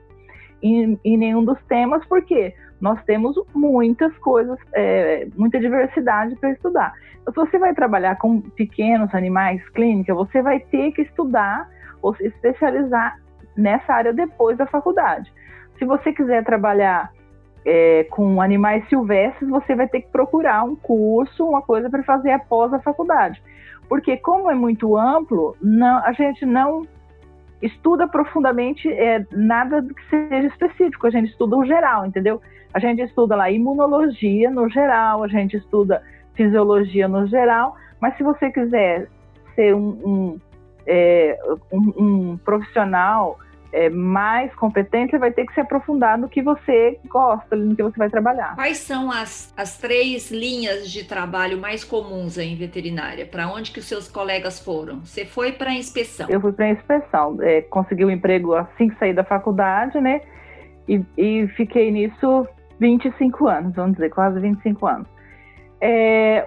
em, 0.63 0.99
em 1.05 1.17
nenhum 1.17 1.45
dos 1.45 1.61
temas, 1.65 2.05
porque 2.07 2.55
nós 2.81 3.03
temos 3.05 3.37
muitas 3.55 4.17
coisas, 4.19 4.59
é, 4.75 5.27
muita 5.37 5.59
diversidade 5.59 6.37
para 6.37 6.51
estudar. 6.53 6.93
Então, 7.23 7.33
se 7.33 7.51
você 7.51 7.59
vai 7.59 7.75
trabalhar 7.75 8.17
com 8.17 8.41
pequenos 8.41 9.15
animais 9.15 9.67
clínica, 9.71 10.15
você 10.15 10.43
vai 10.43 10.61
ter 10.61 10.93
que 10.93 11.03
estudar 11.03 11.69
ou 12.03 12.15
se 12.15 12.27
especializar 12.27 13.19
nessa 13.57 13.93
área 13.93 14.13
depois 14.13 14.57
da 14.59 14.67
faculdade. 14.67 15.33
Se 15.79 15.85
você 15.85 16.13
quiser 16.13 16.45
trabalhar 16.45 17.11
é, 17.65 18.05
com 18.05 18.41
animais 18.41 18.89
silvestres, 18.89 19.49
você 19.49 19.75
vai 19.75 19.89
ter 19.89 20.03
que 20.03 20.09
procurar 20.09 20.63
um 20.63 20.77
curso, 20.77 21.49
uma 21.49 21.63
coisa 21.63 21.91
para 21.91 22.03
fazer 22.05 22.31
após 22.31 22.73
a 22.73 22.79
faculdade. 22.79 23.43
Porque 23.89 24.17
como 24.17 24.51
é 24.51 24.55
muito 24.55 24.97
amplo, 24.97 25.57
não, 25.61 25.99
a 26.05 26.13
gente 26.13 26.45
não 26.45 26.83
estuda 27.63 28.07
profundamente 28.07 28.89
é, 28.89 29.25
nada 29.33 29.83
que 29.83 30.11
seja 30.11 30.47
específico, 30.49 31.07
a 31.07 31.11
gente 31.11 31.31
estuda 31.31 31.57
o 31.57 31.65
geral, 31.65 32.07
entendeu? 32.07 32.41
A 32.73 32.79
gente 32.79 33.03
estuda 33.03 33.35
lá 33.37 33.51
imunologia 33.51 34.51
no 34.51 34.69
geral, 34.69 35.23
a 35.23 35.29
gente 35.29 35.57
estuda 35.57 36.03
fisiologia 36.35 37.09
no 37.09 37.27
geral, 37.27 37.77
mas 38.01 38.17
se 38.17 38.23
você 38.23 38.51
quiser 38.51 39.09
ser 39.55 39.75
um, 39.75 39.89
um, 40.05 40.41
é, 40.87 41.39
um, 41.73 41.93
um 41.99 42.37
profissional 42.37 43.39
é, 43.73 43.89
mais 43.89 44.55
competente, 44.55 45.17
vai 45.19 45.33
ter 45.33 45.47
que 45.47 45.55
se 45.55 45.61
aprofundar 45.61 46.19
no 46.19 46.29
que 46.29 46.43
você 46.43 46.99
gosta, 47.07 47.57
no 47.57 47.75
que 47.75 47.83
você 47.83 47.97
vai 47.97 48.11
trabalhar. 48.11 48.55
Quais 48.55 48.79
são 48.79 49.11
as, 49.11 49.53
as 49.57 49.79
três 49.79 50.31
linhas 50.31 50.91
de 50.91 51.05
trabalho 51.05 51.59
mais 51.59 51.85
comuns 51.85 52.39
em 52.39 52.57
veterinária? 52.57 53.27
Para 53.27 53.49
onde 53.49 53.71
que 53.71 53.79
os 53.79 53.87
seus 53.87 54.09
colegas 54.09 54.61
foram? 54.61 55.01
Você 55.01 55.25
foi 55.25 55.53
para 55.53 55.71
a 55.71 55.75
inspeção? 55.75 56.27
Eu 56.29 56.41
fui 56.41 56.53
para 56.53 56.67
a 56.67 56.71
inspeção. 56.71 57.37
É, 57.41 57.63
consegui 57.63 58.05
um 58.05 58.11
emprego 58.11 58.55
assim 58.55 58.89
que 58.89 58.99
saí 58.99 59.13
da 59.13 59.25
faculdade, 59.25 60.01
né? 60.01 60.21
E, 60.89 61.03
e 61.17 61.49
fiquei 61.49 61.91
nisso 61.91 62.47
25 62.79 63.49
anos, 63.49 63.75
vamos 63.75 63.93
dizer, 63.93 64.11
quase 64.11 64.39
25 64.41 64.87
anos. 64.87 65.09
É, 65.81 66.47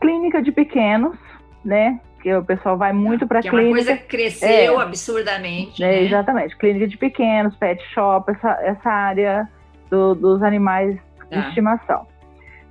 clínica 0.00 0.42
de 0.42 0.52
pequenos, 0.52 1.16
né? 1.64 2.00
Que 2.20 2.34
o 2.34 2.44
pessoal 2.44 2.76
vai 2.76 2.92
muito 2.92 3.26
para 3.26 3.40
clínica. 3.40 3.60
É 3.60 3.64
uma 3.64 3.72
coisa 3.72 3.96
que 3.96 4.06
cresceu 4.08 4.80
é, 4.80 4.82
absurdamente. 4.82 5.82
É, 5.82 5.86
né? 5.86 6.02
Exatamente. 6.02 6.56
Clínica 6.56 6.88
de 6.88 6.96
pequenos, 6.96 7.54
pet 7.56 7.82
shop, 7.94 8.30
essa, 8.32 8.50
essa 8.62 8.90
área 8.90 9.48
do, 9.88 10.14
dos 10.14 10.42
animais 10.42 10.96
de 10.96 11.28
tá. 11.30 11.48
estimação. 11.48 12.06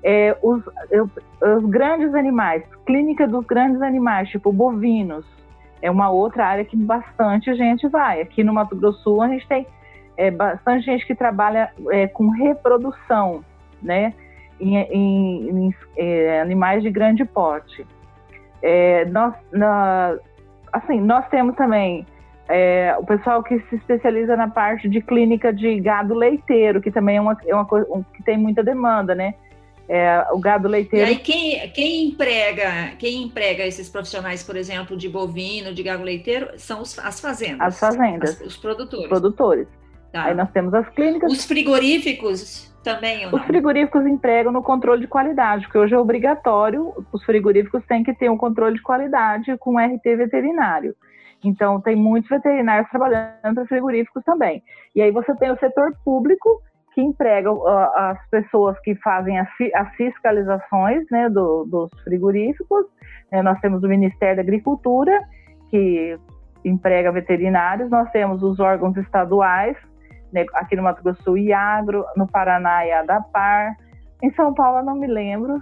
É, 0.04 0.38
os, 0.42 0.62
eu, 0.92 1.10
os 1.42 1.66
grandes 1.66 2.14
animais, 2.14 2.64
clínica 2.86 3.28
dos 3.28 3.46
grandes 3.46 3.82
animais, 3.82 4.30
tipo 4.30 4.52
bovinos, 4.52 5.26
é 5.82 5.90
uma 5.90 6.10
outra 6.10 6.46
área 6.46 6.66
que 6.66 6.76
bastante 6.76 7.54
gente 7.56 7.88
vai. 7.88 8.22
Aqui 8.22 8.44
no 8.44 8.54
Mato 8.54 8.76
Grosso 8.76 9.22
a 9.22 9.28
gente 9.28 9.48
tem 9.48 9.68
é, 10.16 10.32
bastante 10.32 10.86
gente 10.86 11.06
que 11.06 11.16
trabalha 11.16 11.72
é, 11.92 12.08
com 12.08 12.30
reprodução, 12.30 13.44
né, 13.82 14.14
em, 14.60 14.76
em, 14.78 15.50
em 15.50 15.76
é, 15.96 16.42
animais 16.42 16.82
de 16.82 16.90
grande 16.90 17.24
porte. 17.24 17.86
É, 18.62 19.06
nós, 19.06 19.34
na, 19.52 20.18
assim, 20.74 21.00
nós 21.00 21.28
temos 21.30 21.56
também 21.56 22.06
é, 22.50 22.96
o 22.98 23.06
pessoal 23.06 23.44
que 23.44 23.60
se 23.70 23.76
especializa 23.76 24.36
na 24.36 24.48
parte 24.50 24.88
de 24.88 25.02
clínica 25.02 25.52
de 25.52 25.80
gado 25.80 26.14
leiteiro, 26.14 26.82
que 26.82 26.92
também 26.92 27.18
é 27.18 27.22
uma, 27.22 27.38
é 27.46 27.54
uma 27.54 27.66
coisa 27.66 27.88
um, 27.92 28.04
que 28.04 28.24
tem 28.24 28.38
muita 28.38 28.64
demanda, 28.64 29.14
né? 29.14 29.34
É, 29.90 30.26
o 30.32 30.40
gado 30.40 30.68
leiteiro. 30.68 31.08
E 31.08 31.10
aí 31.10 31.18
quem, 31.18 31.70
quem 31.72 32.08
emprega 32.08 32.92
quem 33.00 33.24
emprega 33.24 33.66
esses 33.66 33.88
profissionais, 33.88 34.44
por 34.44 34.58
exemplo, 34.58 34.98
de 34.98 35.08
bovino, 35.08 35.74
de 35.74 35.82
gado 35.82 36.04
leiteiro, 36.04 36.50
são 36.58 36.82
os, 36.82 37.00
as 37.00 37.20
fazendas. 37.22 37.62
As 37.62 37.80
fazendas. 37.80 38.42
As, 38.42 38.48
os 38.48 38.58
produtores. 38.58 39.04
Os 39.04 39.10
produtores. 39.10 39.68
Tá. 40.12 40.26
Aí 40.26 40.36
nós 40.36 40.50
temos 40.52 40.74
as 40.74 40.88
clínicas. 40.90 41.32
Os 41.32 41.46
frigoríficos 41.46 42.74
também. 42.94 43.28
Os 43.28 43.44
frigoríficos 43.44 44.06
empregam 44.06 44.52
no 44.52 44.64
controle 44.64 45.02
de 45.02 45.08
qualidade, 45.08 45.66
porque 45.66 45.78
hoje 45.78 45.94
é 45.94 46.00
obrigatório, 46.00 46.94
os 47.12 47.24
frigoríficos 47.24 47.86
têm 47.86 48.04
que 48.04 48.14
ter 48.14 48.30
um 48.30 48.38
controle 48.38 48.76
de 48.76 48.82
qualidade 48.82 49.56
com 49.58 49.78
RT 49.78 50.04
veterinário. 50.16 50.96
Então, 51.44 51.80
tem 51.82 51.96
muitos 51.96 52.30
veterinários 52.30 52.90
trabalhando 52.90 53.56
para 53.56 53.66
frigoríficos 53.66 54.24
também. 54.24 54.64
E 54.96 55.02
aí 55.02 55.12
você 55.12 55.36
tem 55.36 55.52
o 55.52 55.60
setor 55.60 55.94
público, 56.04 56.62
que 56.94 57.02
emprega 57.02 57.54
uh, 57.54 57.68
as 57.68 58.30
pessoas 58.32 58.76
que 58.80 58.96
fazem 58.96 59.38
as, 59.38 59.48
as 59.76 59.96
fiscalizações 59.96 61.06
né, 61.12 61.30
do, 61.30 61.64
dos 61.66 61.92
frigoríficos. 62.04 62.86
É, 63.30 63.44
nós 63.44 63.60
temos 63.60 63.84
o 63.84 63.88
Ministério 63.88 64.38
da 64.38 64.42
Agricultura, 64.42 65.22
que 65.70 66.18
emprega 66.66 67.12
veterinários, 67.12 67.92
nós 67.92 68.10
temos 68.10 68.42
os 68.42 68.60
órgãos 68.60 68.98
estaduais, 68.98 69.78
né, 70.32 70.46
aqui 70.54 70.76
no 70.76 70.84
Mato 70.84 71.04
Grosso 71.04 71.24
Sul, 71.24 71.38
IAGRO, 71.38 72.06
no 72.16 72.28
Paraná, 72.28 72.84
IADAPAR. 72.84 73.78
Em 74.22 74.32
São 74.34 74.54
Paulo, 74.54 74.80
eu 74.80 74.86
não 74.86 74.96
me 74.96 75.08
lembro. 75.08 75.62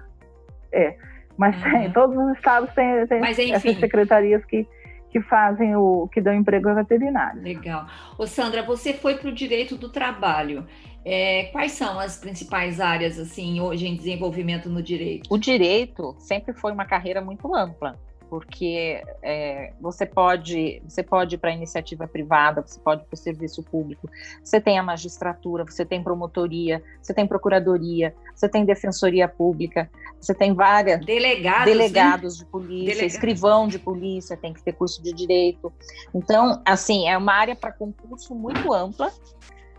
É, 0.72 0.96
mas 1.38 1.56
uhum. 1.58 1.72
tem, 1.72 1.92
todos 1.92 2.18
os 2.18 2.38
estados 2.38 2.74
têm, 2.74 3.06
têm 3.08 3.20
mas, 3.20 3.38
essas 3.38 3.78
secretarias 3.78 4.44
que, 4.46 4.68
que 5.10 5.22
fazem 5.22 5.76
o 5.76 6.08
que 6.12 6.22
dão 6.22 6.34
emprego 6.34 6.70
a 6.70 6.74
veterinário. 6.74 7.42
Legal. 7.42 7.86
Ô 8.18 8.26
Sandra, 8.26 8.64
você 8.64 8.94
foi 8.94 9.16
para 9.16 9.30
o 9.30 9.34
direito 9.34 9.78
do 9.78 9.90
trabalho. 9.90 10.66
É, 11.04 11.50
quais 11.52 11.74
são 11.74 12.00
as 12.00 12.18
principais 12.18 12.80
áreas 12.80 13.20
assim 13.20 13.62
hoje 13.62 13.88
em 13.88 13.96
desenvolvimento 13.96 14.70
no 14.70 14.82
direito? 14.82 15.32
O 15.32 15.38
direito 15.38 16.16
sempre 16.18 16.54
foi 16.54 16.72
uma 16.72 16.86
carreira 16.86 17.22
muito 17.22 17.54
ampla 17.56 17.96
porque 18.30 19.04
é, 19.22 19.74
você 19.80 20.06
pode 20.06 20.82
você 20.88 21.04
pode 21.04 21.36
ir 21.36 21.38
para 21.38 21.52
a 21.52 21.54
iniciativa 21.54 22.08
privada, 22.08 22.62
você 22.62 22.80
pode 22.80 23.04
para 23.06 23.14
o 23.14 23.18
serviço 23.18 23.64
público, 23.64 24.10
você 24.44 24.60
tem 24.60 24.78
a 24.78 24.84
magistratura, 24.84 25.64
você 25.64 25.86
tem 25.86 26.04
promotoria, 26.04 26.84
você 27.02 27.14
tem 27.14 27.28
procuradoria, 27.28 28.14
você 28.34 28.50
tem 28.50 28.66
defensoria 28.66 29.28
pública, 29.28 29.90
você 30.20 30.34
tem 30.34 30.54
várias 30.54 31.06
delegados, 31.06 31.66
delegados 31.66 32.40
né? 32.40 32.46
de 32.46 32.52
polícia, 32.52 32.86
Delegado. 32.86 33.08
escrivão 33.08 33.68
de 33.68 33.80
polícia, 33.80 34.36
tem 34.36 34.54
que 34.54 34.64
ter 34.64 34.74
curso 34.74 35.02
de 35.02 35.14
direito. 35.14 35.72
Então, 36.14 36.62
assim, 36.66 37.08
é 37.08 37.18
uma 37.18 37.34
área 37.34 37.56
para 37.56 37.72
concurso 37.72 38.34
muito 38.34 38.74
ampla. 38.74 39.12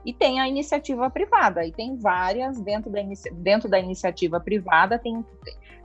E 0.05 0.13
tem 0.13 0.39
a 0.39 0.49
iniciativa 0.49 1.11
privada, 1.11 1.67
e 1.67 1.73
tem 1.73 1.97
várias 1.97 2.61
dentro 2.61 2.89
da, 2.93 3.01
dentro 3.33 3.69
da 3.69 3.77
iniciativa 3.81 4.39
privada. 4.39 5.01
Tem, 5.01 5.25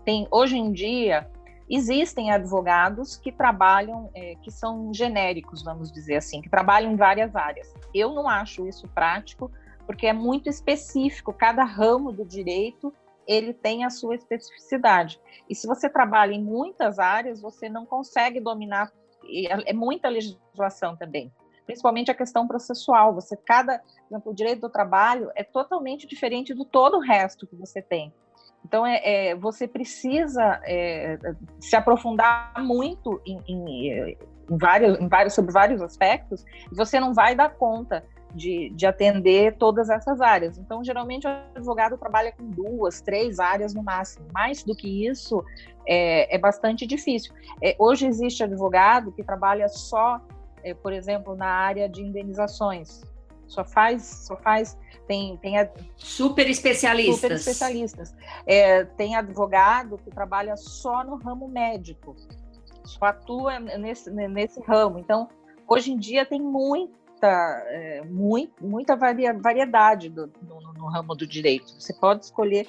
tem 0.06 0.28
hoje 0.30 0.58
em 0.58 0.72
dia 0.72 1.28
Existem 1.74 2.32
advogados 2.32 3.16
que 3.16 3.32
trabalham, 3.32 4.10
é, 4.14 4.36
que 4.36 4.52
são 4.52 4.94
genéricos, 4.94 5.64
vamos 5.64 5.90
dizer 5.90 6.18
assim, 6.18 6.42
que 6.42 6.50
trabalham 6.50 6.92
em 6.92 6.98
várias 6.98 7.34
áreas. 7.34 7.74
Eu 7.94 8.12
não 8.14 8.28
acho 8.28 8.68
isso 8.68 8.90
prático, 8.90 9.50
porque 9.86 10.06
é 10.06 10.12
muito 10.12 10.50
específico, 10.50 11.32
cada 11.32 11.64
ramo 11.64 12.12
do 12.12 12.26
direito 12.26 12.94
ele 13.26 13.54
tem 13.54 13.86
a 13.86 13.90
sua 13.90 14.16
especificidade. 14.16 15.18
E 15.50 15.56
se 15.56 15.66
você 15.66 15.90
trabalha 15.90 16.34
em 16.34 16.44
muitas 16.44 17.00
áreas, 17.00 17.42
você 17.42 17.70
não 17.70 17.86
consegue 17.86 18.42
dominar, 18.42 18.92
é, 19.24 19.72
é 19.72 19.74
muita 19.74 20.10
legislação 20.10 20.98
também 20.98 21.32
principalmente 21.64 22.12
a 22.12 22.14
questão 22.14 22.46
processual. 22.46 23.14
Você 23.14 23.38
cada, 23.38 23.80
por 23.80 24.16
exemplo, 24.16 24.32
o 24.34 24.36
direito 24.36 24.60
do 24.60 24.70
trabalho 24.70 25.32
é 25.36 25.44
totalmente 25.44 26.06
diferente 26.06 26.54
do 26.54 26.66
todo 26.66 26.98
o 26.98 27.00
resto 27.00 27.48
que 27.48 27.56
você 27.56 27.82
tem. 27.82 28.14
Então, 28.66 28.86
é, 28.86 29.30
é 29.30 29.36
você 29.36 29.68
precisa 29.68 30.62
é, 30.64 31.18
se 31.60 31.76
aprofundar 31.76 32.54
muito 32.60 33.22
em, 33.26 33.40
em, 33.48 33.70
em, 34.12 34.18
vários, 34.58 35.00
em 35.00 35.08
vários, 35.08 35.34
sobre 35.34 35.52
vários 35.52 35.82
aspectos, 35.82 36.46
e 36.72 36.76
você 36.76 37.00
não 37.00 37.14
vai 37.14 37.36
dar 37.36 37.50
conta 37.50 38.04
de, 38.34 38.70
de 38.70 38.86
atender 38.86 39.58
todas 39.58 39.90
essas 39.90 40.22
áreas. 40.22 40.58
Então, 40.58 40.84
geralmente, 40.84 41.28
o 41.28 41.30
advogado 41.56 41.98
trabalha 41.98 42.32
com 42.32 42.50
duas, 42.50 43.02
três 43.02 43.40
áreas 43.40 43.74
no 43.74 43.84
máximo. 43.84 44.26
Mais 44.34 44.64
do 44.64 44.74
que 44.76 45.06
isso, 45.06 45.44
é, 45.86 46.34
é 46.34 46.38
bastante 46.38 46.88
difícil. 46.88 47.34
É, 47.62 47.76
hoje 47.78 48.08
existe 48.08 48.44
advogado 48.44 49.12
que 49.12 49.24
trabalha 49.24 49.68
só 49.68 50.22
é, 50.64 50.74
por 50.74 50.94
exemplo, 50.94 51.36
na 51.36 51.48
área 51.48 51.90
de 51.90 52.02
indenizações. 52.02 53.02
Só 53.52 53.66
faz, 53.66 54.04
só 54.04 54.38
faz, 54.38 54.78
tem, 55.06 55.36
tem 55.36 55.60
a, 55.60 55.70
super 55.98 56.50
especialistas. 56.50 57.20
Super 57.20 57.36
especialistas. 57.36 58.16
É, 58.46 58.86
tem 58.86 59.14
advogado 59.14 59.98
que 59.98 60.10
trabalha 60.10 60.56
só 60.56 61.04
no 61.04 61.18
ramo 61.18 61.50
médico, 61.50 62.16
só 62.86 63.08
atua 63.08 63.60
nesse, 63.60 64.10
nesse 64.10 64.62
ramo. 64.62 65.00
Então, 65.00 65.28
hoje 65.68 65.92
em 65.92 65.98
dia 65.98 66.26
tem 66.26 66.42
muita, 66.42 67.28
é, 67.68 68.06
muito, 68.06 68.66
muita 68.66 68.96
variedade 68.96 70.08
do, 70.08 70.32
no, 70.42 70.72
no 70.72 70.86
ramo 70.88 71.14
do 71.14 71.28
direito. 71.28 71.74
Você 71.78 71.94
pode 71.94 72.24
escolher 72.24 72.66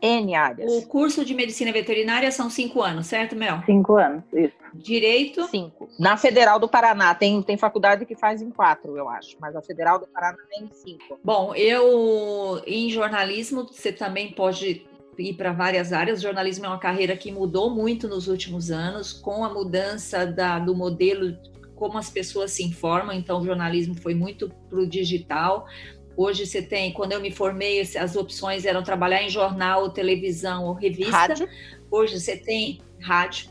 N 0.00 0.34
áreas. 0.34 0.70
O 0.72 0.86
curso 0.86 1.24
de 1.24 1.34
medicina 1.34 1.72
veterinária 1.72 2.30
são 2.30 2.50
cinco 2.50 2.82
anos, 2.82 3.06
certo, 3.06 3.34
Mel? 3.34 3.62
Cinco 3.64 3.96
anos, 3.96 4.22
isso. 4.32 4.54
Direito? 4.74 5.46
Cinco. 5.48 5.88
Na 5.98 6.16
Federal 6.16 6.58
do 6.58 6.68
Paraná, 6.68 7.14
tem, 7.14 7.42
tem 7.42 7.56
faculdade 7.56 8.04
que 8.04 8.14
faz 8.14 8.42
em 8.42 8.50
quatro, 8.50 8.96
eu 8.96 9.08
acho, 9.08 9.36
mas 9.40 9.56
a 9.56 9.62
Federal 9.62 9.98
do 9.98 10.06
Paraná 10.06 10.38
tem 10.50 10.68
cinco. 10.72 11.18
Bom, 11.24 11.54
eu, 11.54 12.62
em 12.66 12.90
jornalismo, 12.90 13.64
você 13.64 13.90
também 13.92 14.32
pode 14.32 14.86
ir 15.18 15.34
para 15.34 15.52
várias 15.52 15.92
áreas. 15.92 16.18
O 16.18 16.22
jornalismo 16.22 16.66
é 16.66 16.68
uma 16.68 16.78
carreira 16.78 17.16
que 17.16 17.32
mudou 17.32 17.70
muito 17.70 18.06
nos 18.06 18.28
últimos 18.28 18.70
anos, 18.70 19.12
com 19.12 19.44
a 19.44 19.48
mudança 19.48 20.26
da, 20.26 20.58
do 20.58 20.74
modelo 20.74 21.36
como 21.74 21.98
as 21.98 22.08
pessoas 22.08 22.52
se 22.52 22.64
informam, 22.64 23.14
então 23.14 23.40
o 23.40 23.44
jornalismo 23.44 23.94
foi 23.94 24.14
muito 24.14 24.48
para 24.68 24.78
o 24.78 24.86
digital. 24.86 25.66
Hoje 26.16 26.46
você 26.46 26.62
tem, 26.62 26.92
quando 26.92 27.12
eu 27.12 27.20
me 27.20 27.30
formei, 27.30 27.80
as 27.80 28.16
opções 28.16 28.64
eram 28.64 28.82
trabalhar 28.82 29.22
em 29.22 29.28
jornal, 29.28 29.90
televisão 29.90 30.64
ou 30.64 30.72
revista. 30.72 31.12
Rádio. 31.12 31.48
Hoje 31.90 32.18
você 32.18 32.36
tem 32.36 32.80
rádio. 33.00 33.50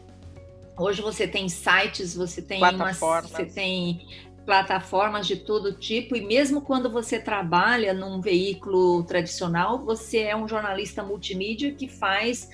Hoje 0.78 1.02
você 1.02 1.28
tem 1.28 1.48
sites, 1.48 2.16
você 2.16 2.42
tem 2.42 2.62
umas, 2.62 3.00
você 3.00 3.46
tem 3.46 4.06
plataformas 4.46 5.26
de 5.26 5.38
todo 5.38 5.74
tipo 5.74 6.16
e 6.16 6.22
mesmo 6.22 6.62
quando 6.62 6.90
você 6.90 7.20
trabalha 7.20 7.94
num 7.94 8.22
veículo 8.22 9.04
tradicional, 9.04 9.84
você 9.84 10.20
é 10.20 10.36
um 10.36 10.48
jornalista 10.48 11.04
multimídia 11.04 11.72
que 11.72 11.88
faz 11.88 12.50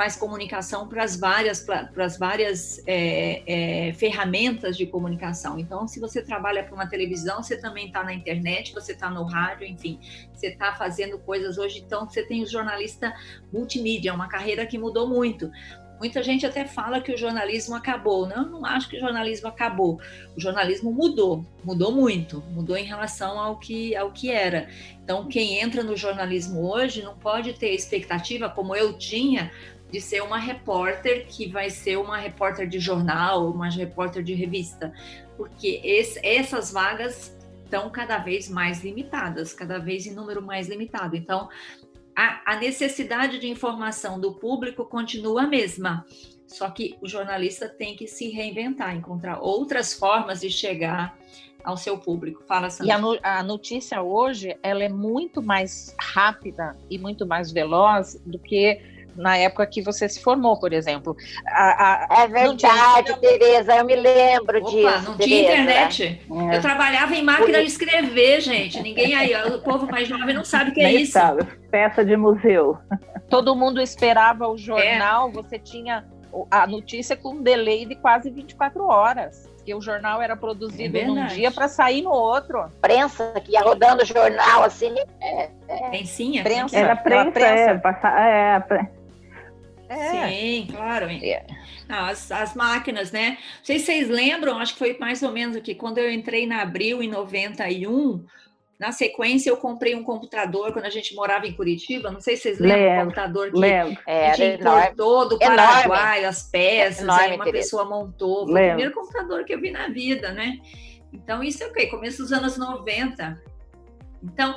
faz 0.00 0.16
comunicação 0.16 0.88
para 0.88 1.04
as 1.04 1.18
várias, 1.18 1.60
para 1.60 2.04
as 2.04 2.18
várias 2.18 2.82
é, 2.86 3.88
é, 3.88 3.92
ferramentas 3.92 4.74
de 4.74 4.86
comunicação. 4.86 5.58
Então, 5.58 5.86
se 5.86 6.00
você 6.00 6.22
trabalha 6.22 6.64
para 6.64 6.74
uma 6.74 6.86
televisão, 6.86 7.42
você 7.42 7.60
também 7.60 7.88
está 7.88 8.02
na 8.02 8.14
internet, 8.14 8.72
você 8.72 8.92
está 8.92 9.10
no 9.10 9.24
rádio, 9.24 9.66
enfim, 9.66 9.98
você 10.32 10.46
está 10.46 10.72
fazendo 10.74 11.18
coisas 11.18 11.58
hoje. 11.58 11.82
Então, 11.84 12.08
você 12.08 12.22
tem 12.22 12.42
o 12.42 12.46
jornalista 12.46 13.12
multimídia, 13.52 14.08
é 14.08 14.12
uma 14.12 14.28
carreira 14.28 14.64
que 14.64 14.78
mudou 14.78 15.06
muito. 15.06 15.50
Muita 16.00 16.22
gente 16.22 16.46
até 16.46 16.64
fala 16.64 16.98
que 17.02 17.12
o 17.12 17.16
jornalismo 17.16 17.74
acabou. 17.74 18.26
Não, 18.26 18.44
eu 18.44 18.48
não 18.48 18.64
acho 18.64 18.88
que 18.88 18.96
o 18.96 19.00
jornalismo 19.00 19.46
acabou. 19.46 20.00
O 20.34 20.40
jornalismo 20.40 20.90
mudou, 20.90 21.44
mudou 21.62 21.92
muito, 21.92 22.42
mudou 22.52 22.74
em 22.74 22.84
relação 22.84 23.38
ao 23.38 23.58
que, 23.58 23.94
ao 23.94 24.10
que 24.10 24.30
era. 24.30 24.70
Então, 25.04 25.28
quem 25.28 25.60
entra 25.60 25.82
no 25.82 25.94
jornalismo 25.94 26.66
hoje 26.72 27.02
não 27.02 27.14
pode 27.18 27.52
ter 27.52 27.74
expectativa, 27.74 28.48
como 28.48 28.74
eu 28.74 28.96
tinha, 28.96 29.52
de 29.92 30.00
ser 30.00 30.22
uma 30.22 30.38
repórter 30.38 31.26
que 31.26 31.46
vai 31.46 31.68
ser 31.68 31.98
uma 31.98 32.16
repórter 32.16 32.66
de 32.66 32.78
jornal, 32.78 33.50
uma 33.50 33.68
repórter 33.68 34.22
de 34.22 34.32
revista, 34.32 34.92
porque 35.36 35.82
esse, 35.84 36.18
essas 36.24 36.72
vagas 36.72 37.36
estão 37.64 37.88
cada 37.90 38.18
vez 38.18 38.48
mais 38.48 38.82
limitadas, 38.82 39.52
cada 39.52 39.78
vez 39.78 40.06
em 40.06 40.12
número 40.12 40.42
mais 40.42 40.68
limitado. 40.68 41.14
Então, 41.14 41.48
a, 42.14 42.54
a 42.54 42.56
necessidade 42.56 43.38
de 43.38 43.48
informação 43.48 44.20
do 44.20 44.34
público 44.34 44.84
continua 44.84 45.42
a 45.42 45.46
mesma, 45.46 46.04
só 46.46 46.68
que 46.68 46.96
o 47.00 47.08
jornalista 47.08 47.68
tem 47.68 47.94
que 47.94 48.06
se 48.06 48.28
reinventar, 48.28 48.94
encontrar 48.94 49.40
outras 49.40 49.94
formas 49.94 50.40
de 50.40 50.50
chegar 50.50 51.16
ao 51.62 51.76
seu 51.76 51.98
público. 51.98 52.42
Fala, 52.46 52.70
Sandra. 52.70 52.92
E 52.92 52.96
a, 52.96 52.98
no, 52.98 53.18
a, 53.22 53.42
notícia 53.42 54.02
hoje, 54.02 54.56
ela 54.62 54.82
é 54.82 54.88
muito 54.88 55.42
mais 55.42 55.94
rápida 55.98 56.76
e 56.88 56.98
muito 56.98 57.26
mais 57.26 57.52
veloz 57.52 58.20
do 58.26 58.38
que 58.38 58.80
na 59.16 59.36
época 59.36 59.66
que 59.66 59.82
você 59.82 60.08
se 60.08 60.22
formou, 60.22 60.58
por 60.58 60.72
exemplo. 60.72 61.16
A, 61.46 62.20
a, 62.20 62.22
é 62.22 62.28
verdade, 62.28 63.04
tinha... 63.04 63.18
Tereza, 63.18 63.76
eu 63.76 63.84
me 63.84 63.96
lembro 63.96 64.58
Opa, 64.58 64.70
disso. 64.70 65.10
Não 65.10 65.18
tinha 65.18 65.42
internet. 65.42 66.20
É. 66.30 66.56
Eu 66.56 66.60
trabalhava 66.60 67.14
em 67.14 67.22
máquina 67.22 67.60
de 67.60 67.66
escrever, 67.66 68.40
gente. 68.40 68.80
Ninguém 68.82 69.14
aí, 69.14 69.34
o 69.52 69.58
povo 69.60 69.86
mais 69.86 70.08
jovem 70.08 70.34
não 70.34 70.44
sabe 70.44 70.70
o 70.70 70.74
que 70.74 70.80
é 70.80 70.92
isso. 70.92 71.12
Sabe. 71.12 71.44
Peça 71.70 72.04
de 72.04 72.16
museu. 72.16 72.78
Todo 73.28 73.54
mundo 73.54 73.80
esperava 73.80 74.48
o 74.48 74.56
jornal, 74.56 75.28
é. 75.28 75.32
você 75.32 75.58
tinha 75.58 76.04
a 76.50 76.66
notícia 76.66 77.16
com 77.16 77.34
um 77.34 77.42
delay 77.42 77.84
de 77.86 77.94
quase 77.96 78.30
24 78.30 78.84
horas. 78.84 79.48
Porque 79.56 79.74
o 79.74 79.80
jornal 79.80 80.22
era 80.22 80.34
produzido 80.34 80.96
é 80.96 81.04
num 81.04 81.26
dia 81.26 81.50
para 81.50 81.68
sair 81.68 82.02
no 82.02 82.10
outro. 82.10 82.64
Prensa 82.80 83.34
que 83.44 83.52
ia 83.52 83.60
rodando 83.60 84.02
o 84.02 84.06
jornal 84.06 84.62
assim. 84.62 84.94
É, 85.20 85.50
é. 85.68 85.88
Prensinha? 85.90 86.42
Prensa. 86.42 86.78
Era 86.78 86.96
prensa, 86.96 87.30
prensa. 87.30 87.70
É, 87.70 87.78
passar, 87.78 88.20
é, 88.20 88.60
é. 89.90 90.28
Sim, 90.28 90.68
claro. 90.70 91.06
É. 91.06 91.44
As, 91.88 92.30
as 92.30 92.54
máquinas, 92.54 93.10
né? 93.10 93.30
Não 93.30 93.64
sei 93.64 93.78
se 93.78 93.86
vocês 93.86 94.08
lembram, 94.08 94.58
acho 94.58 94.74
que 94.74 94.78
foi 94.78 94.96
mais 94.98 95.22
ou 95.22 95.32
menos 95.32 95.56
aqui, 95.56 95.74
quando 95.74 95.98
eu 95.98 96.10
entrei 96.10 96.46
na 96.46 96.62
Abril 96.62 97.02
em 97.02 97.08
91, 97.08 98.24
na 98.78 98.92
sequência 98.92 99.50
eu 99.50 99.56
comprei 99.56 99.94
um 99.94 100.04
computador 100.04 100.72
quando 100.72 100.86
a 100.86 100.90
gente 100.90 101.14
morava 101.14 101.46
em 101.46 101.52
Curitiba, 101.52 102.10
não 102.10 102.20
sei 102.20 102.36
se 102.36 102.44
vocês 102.44 102.58
lembram, 102.60 102.78
lembro, 102.78 102.94
um 102.94 103.04
computador 103.04 103.50
que 103.50 103.58
lembro. 103.58 104.02
a 104.06 104.34
gente 104.34 104.60
importou 104.60 105.28
do 105.28 105.38
Paraguai, 105.38 106.20
enorme. 106.20 106.24
as 106.24 106.42
peças, 106.44 107.02
enorme, 107.02 107.24
aí 107.24 107.34
uma 107.34 107.50
pessoa 107.50 107.84
montou. 107.84 108.46
Foi 108.46 108.54
lembro. 108.54 108.68
o 108.68 108.76
primeiro 108.76 108.94
computador 108.94 109.44
que 109.44 109.52
eu 109.52 109.60
vi 109.60 109.70
na 109.70 109.88
vida, 109.88 110.32
né? 110.32 110.58
Então, 111.12 111.42
isso 111.42 111.62
é 111.64 111.66
o 111.66 111.72
quê? 111.72 111.88
Começo 111.88 112.22
dos 112.22 112.32
anos 112.32 112.56
90. 112.56 113.42
Então, 114.22 114.54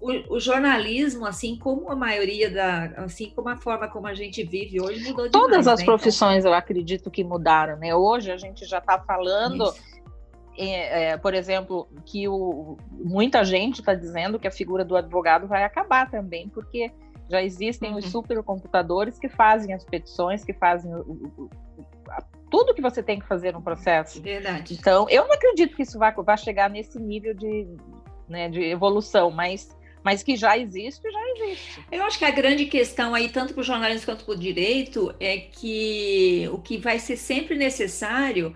o, 0.00 0.34
o, 0.36 0.40
jornalismo, 0.40 1.26
assim 1.26 1.56
como 1.56 1.90
a 1.90 1.96
maioria 1.96 2.50
da, 2.50 2.84
assim 3.04 3.30
como 3.30 3.48
a 3.48 3.56
forma 3.56 3.88
como 3.88 4.06
a 4.06 4.14
gente 4.14 4.42
vive 4.42 4.80
hoje, 4.80 5.04
mudou 5.04 5.28
demais. 5.28 5.32
Todas 5.32 5.68
as 5.68 5.80
né? 5.80 5.86
profissões, 5.86 6.38
então... 6.38 6.52
eu 6.52 6.56
acredito 6.56 7.10
que 7.10 7.22
mudaram, 7.22 7.76
né? 7.76 7.94
Hoje 7.94 8.30
a 8.30 8.36
gente 8.36 8.64
já 8.64 8.78
está 8.78 8.98
falando, 8.98 9.72
é, 10.56 11.10
é, 11.10 11.16
por 11.16 11.34
exemplo, 11.34 11.88
que 12.04 12.26
o, 12.28 12.78
muita 12.90 13.44
gente 13.44 13.80
está 13.80 13.94
dizendo 13.94 14.38
que 14.38 14.48
a 14.48 14.50
figura 14.50 14.84
do 14.84 14.96
advogado 14.96 15.46
vai 15.46 15.64
acabar 15.64 16.10
também, 16.10 16.48
porque 16.48 16.90
já 17.28 17.42
existem 17.42 17.92
uhum. 17.92 17.98
os 17.98 18.06
supercomputadores 18.06 19.18
que 19.18 19.28
fazem 19.28 19.74
as 19.74 19.84
petições, 19.84 20.42
que 20.42 20.52
fazem 20.52 20.92
o, 20.94 21.00
o, 21.00 21.50
tudo 22.50 22.74
que 22.74 22.82
você 22.82 23.02
tem 23.02 23.20
que 23.20 23.26
fazer 23.26 23.52
no 23.52 23.62
processo. 23.62 24.20
Verdade. 24.20 24.74
Então, 24.74 25.08
eu 25.08 25.24
não 25.24 25.32
acredito 25.32 25.76
que 25.76 25.82
isso 25.82 25.98
vai, 25.98 26.12
vai 26.12 26.36
chegar 26.36 26.68
nesse 26.68 26.98
nível 26.98 27.32
de, 27.32 27.68
né, 28.28 28.48
de 28.48 28.62
evolução, 28.62 29.30
mas 29.30 29.78
mas 30.02 30.22
que 30.22 30.36
já 30.36 30.56
existe, 30.56 31.02
já 31.10 31.30
existe. 31.30 31.84
Eu 31.90 32.02
acho 32.04 32.18
que 32.18 32.24
a 32.24 32.30
grande 32.30 32.66
questão 32.66 33.14
aí, 33.14 33.28
tanto 33.28 33.54
para 33.54 33.60
o 33.60 33.64
jornalismo 33.64 34.06
quanto 34.06 34.24
para 34.24 34.34
o 34.34 34.38
direito, 34.38 35.14
é 35.20 35.38
que 35.38 36.48
o 36.52 36.58
que 36.58 36.78
vai 36.78 36.98
ser 36.98 37.16
sempre 37.16 37.56
necessário 37.56 38.54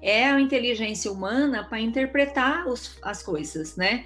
é 0.00 0.24
a 0.26 0.40
inteligência 0.40 1.10
humana 1.10 1.64
para 1.64 1.80
interpretar 1.80 2.66
os, 2.68 2.98
as 3.02 3.22
coisas, 3.22 3.76
né? 3.76 4.04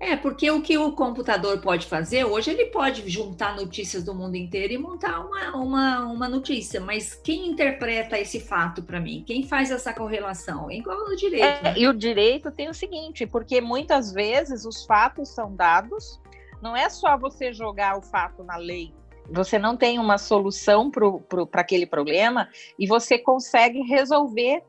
É, 0.00 0.16
porque 0.16 0.48
o 0.50 0.62
que 0.62 0.78
o 0.78 0.92
computador 0.92 1.60
pode 1.60 1.86
fazer, 1.86 2.24
hoje 2.24 2.50
ele 2.50 2.66
pode 2.66 3.08
juntar 3.08 3.56
notícias 3.56 4.04
do 4.04 4.14
mundo 4.14 4.36
inteiro 4.36 4.72
e 4.72 4.78
montar 4.78 5.20
uma, 5.20 5.56
uma, 5.56 6.06
uma 6.06 6.28
notícia, 6.28 6.80
mas 6.80 7.14
quem 7.14 7.48
interpreta 7.48 8.16
esse 8.16 8.38
fato 8.38 8.82
para 8.82 9.00
mim? 9.00 9.24
Quem 9.26 9.42
faz 9.42 9.72
essa 9.72 9.92
correlação? 9.92 10.70
É 10.70 10.76
igual 10.76 11.08
no 11.08 11.16
direito. 11.16 11.44
É, 11.44 11.62
né? 11.62 11.74
E 11.76 11.88
o 11.88 11.92
direito 11.92 12.50
tem 12.52 12.68
o 12.68 12.74
seguinte, 12.74 13.26
porque 13.26 13.60
muitas 13.60 14.12
vezes 14.12 14.64
os 14.64 14.84
fatos 14.86 15.30
são 15.30 15.54
dados, 15.54 16.20
não 16.62 16.76
é 16.76 16.88
só 16.88 17.18
você 17.18 17.52
jogar 17.52 17.98
o 17.98 18.02
fato 18.02 18.44
na 18.44 18.56
lei, 18.56 18.94
você 19.30 19.58
não 19.58 19.76
tem 19.76 19.98
uma 19.98 20.16
solução 20.16 20.90
para 20.90 21.60
aquele 21.60 21.86
problema 21.86 22.48
e 22.78 22.86
você 22.86 23.18
consegue 23.18 23.80
resolver. 23.82 24.62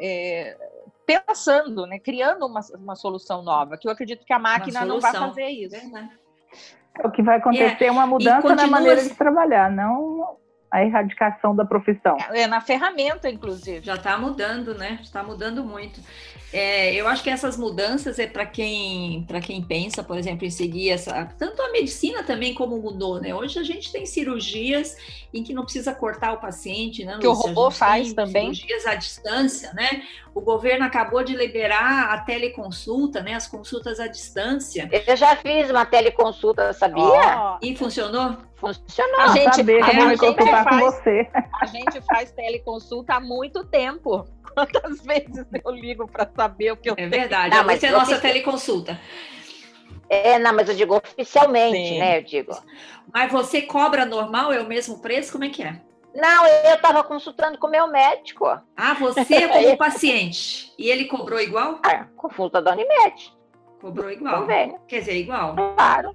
É, 0.00 0.56
pensando, 1.06 1.86
né, 1.86 1.98
criando 1.98 2.46
uma, 2.46 2.60
uma 2.74 2.96
solução 2.96 3.42
nova, 3.42 3.76
que 3.76 3.88
eu 3.88 3.92
acredito 3.92 4.24
que 4.24 4.32
a 4.32 4.38
máquina 4.38 4.84
não 4.84 5.00
vai 5.00 5.12
fazer 5.12 5.46
isso. 5.46 5.76
É 5.76 7.06
o 7.06 7.10
que 7.10 7.22
vai 7.22 7.38
acontecer 7.38 7.86
é, 7.86 7.90
uma 7.90 8.06
mudança 8.06 8.42
continua... 8.42 8.62
na 8.64 8.66
maneira 8.66 9.02
de 9.02 9.14
trabalhar, 9.14 9.70
não 9.70 10.36
a 10.70 10.82
erradicação 10.82 11.54
da 11.54 11.66
profissão. 11.66 12.16
É, 12.30 12.46
na 12.46 12.60
ferramenta, 12.60 13.28
inclusive. 13.28 13.84
Já 13.84 13.94
está 13.94 14.16
mudando, 14.16 14.74
né? 14.74 14.98
Está 15.02 15.22
mudando 15.22 15.62
muito. 15.62 16.00
É, 16.52 16.94
eu 16.94 17.08
acho 17.08 17.22
que 17.22 17.30
essas 17.30 17.56
mudanças 17.56 18.18
é 18.18 18.26
para 18.26 18.44
quem 18.44 19.24
para 19.26 19.40
quem 19.40 19.62
pensa, 19.62 20.02
por 20.02 20.18
exemplo, 20.18 20.46
em 20.46 20.50
seguir 20.50 20.90
essa. 20.90 21.24
Tanto 21.38 21.62
a 21.62 21.70
medicina 21.72 22.22
também 22.22 22.52
como 22.52 22.76
mudou, 22.78 23.20
né? 23.20 23.34
Hoje 23.34 23.58
a 23.58 23.62
gente 23.62 23.90
tem 23.90 24.04
cirurgias 24.04 24.96
em 25.32 25.42
que 25.42 25.54
não 25.54 25.64
precisa 25.64 25.94
cortar 25.94 26.32
o 26.32 26.36
paciente, 26.36 27.04
né? 27.04 27.16
Que 27.18 27.26
o 27.26 27.32
robô 27.32 27.70
faz 27.70 28.12
também. 28.12 28.54
Cirurgias 28.54 28.86
à 28.86 28.94
distância, 28.94 29.72
né? 29.72 30.02
O 30.34 30.40
governo 30.40 30.84
acabou 30.84 31.24
de 31.24 31.34
liberar 31.34 32.12
a 32.12 32.18
teleconsulta, 32.18 33.22
né? 33.22 33.34
As 33.34 33.46
consultas 33.46 33.98
à 33.98 34.06
distância. 34.06 34.88
Eu 35.06 35.16
já 35.16 35.36
fiz 35.36 35.70
uma 35.70 35.86
teleconsulta, 35.86 36.72
sabia? 36.72 37.02
Oh. 37.02 37.58
E 37.62 37.74
funcionou? 37.74 38.36
Funcionou. 38.56 39.20
A 39.20 39.28
gente, 39.28 39.56
saber, 39.56 39.82
a, 39.82 39.86
a, 39.86 40.14
gente 40.14 40.50
faz, 40.50 40.68
com 40.68 40.78
você. 40.78 41.28
a 41.60 41.66
gente 41.66 42.00
faz 42.02 42.30
teleconsulta 42.32 43.14
há 43.14 43.20
muito 43.20 43.64
tempo. 43.64 44.26
Quantas 44.54 45.00
vezes 45.00 45.46
eu 45.64 45.70
ligo 45.72 46.06
para 46.06 46.26
saber 46.42 46.72
o 46.72 46.76
que 46.76 46.90
eu 46.90 46.94
É 46.96 47.06
verdade. 47.06 47.54
Não, 47.54 47.60
a 47.62 47.64
mas 47.64 47.82
é 47.82 47.90
nossa 47.90 48.12
fiz- 48.12 48.20
teleconsulta. 48.20 49.00
É, 50.08 50.38
não, 50.38 50.52
mas 50.54 50.68
eu 50.68 50.74
digo 50.74 50.96
oficialmente, 50.96 51.76
Sim. 51.88 51.98
né? 51.98 52.18
Eu 52.18 52.22
digo. 52.22 52.52
Mas 53.12 53.32
você 53.32 53.62
cobra 53.62 54.04
normal? 54.04 54.52
É 54.52 54.60
o 54.60 54.66
mesmo 54.66 55.00
preço? 55.00 55.32
Como 55.32 55.44
é 55.44 55.48
que 55.48 55.62
é? 55.62 55.80
Não, 56.14 56.46
eu 56.46 56.74
estava 56.74 57.02
consultando 57.02 57.56
com 57.58 57.66
o 57.66 57.70
meu 57.70 57.86
médico. 57.86 58.46
Ah, 58.76 58.94
você 58.94 59.48
como 59.48 59.76
paciente. 59.78 60.70
E 60.78 60.90
ele 60.90 61.06
cobrou 61.06 61.40
igual? 61.40 61.80
Ah, 61.82 62.06
consulta 62.16 62.60
da 62.60 62.72
Unimed. 62.72 63.32
Cobrou 63.80 64.10
igual. 64.10 64.42
Convênio. 64.42 64.78
Quer 64.86 64.98
dizer, 64.98 65.16
igual. 65.16 65.54
Claro. 65.54 66.14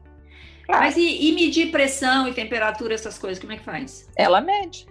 claro. 0.66 0.82
Mas 0.84 0.96
e, 0.96 1.30
e 1.30 1.32
medir 1.34 1.72
pressão 1.72 2.28
e 2.28 2.34
temperatura, 2.34 2.94
essas 2.94 3.18
coisas, 3.18 3.40
como 3.40 3.54
é 3.54 3.58
que 3.58 3.64
faz? 3.64 4.08
Ela 4.16 4.40
mede. 4.40 4.86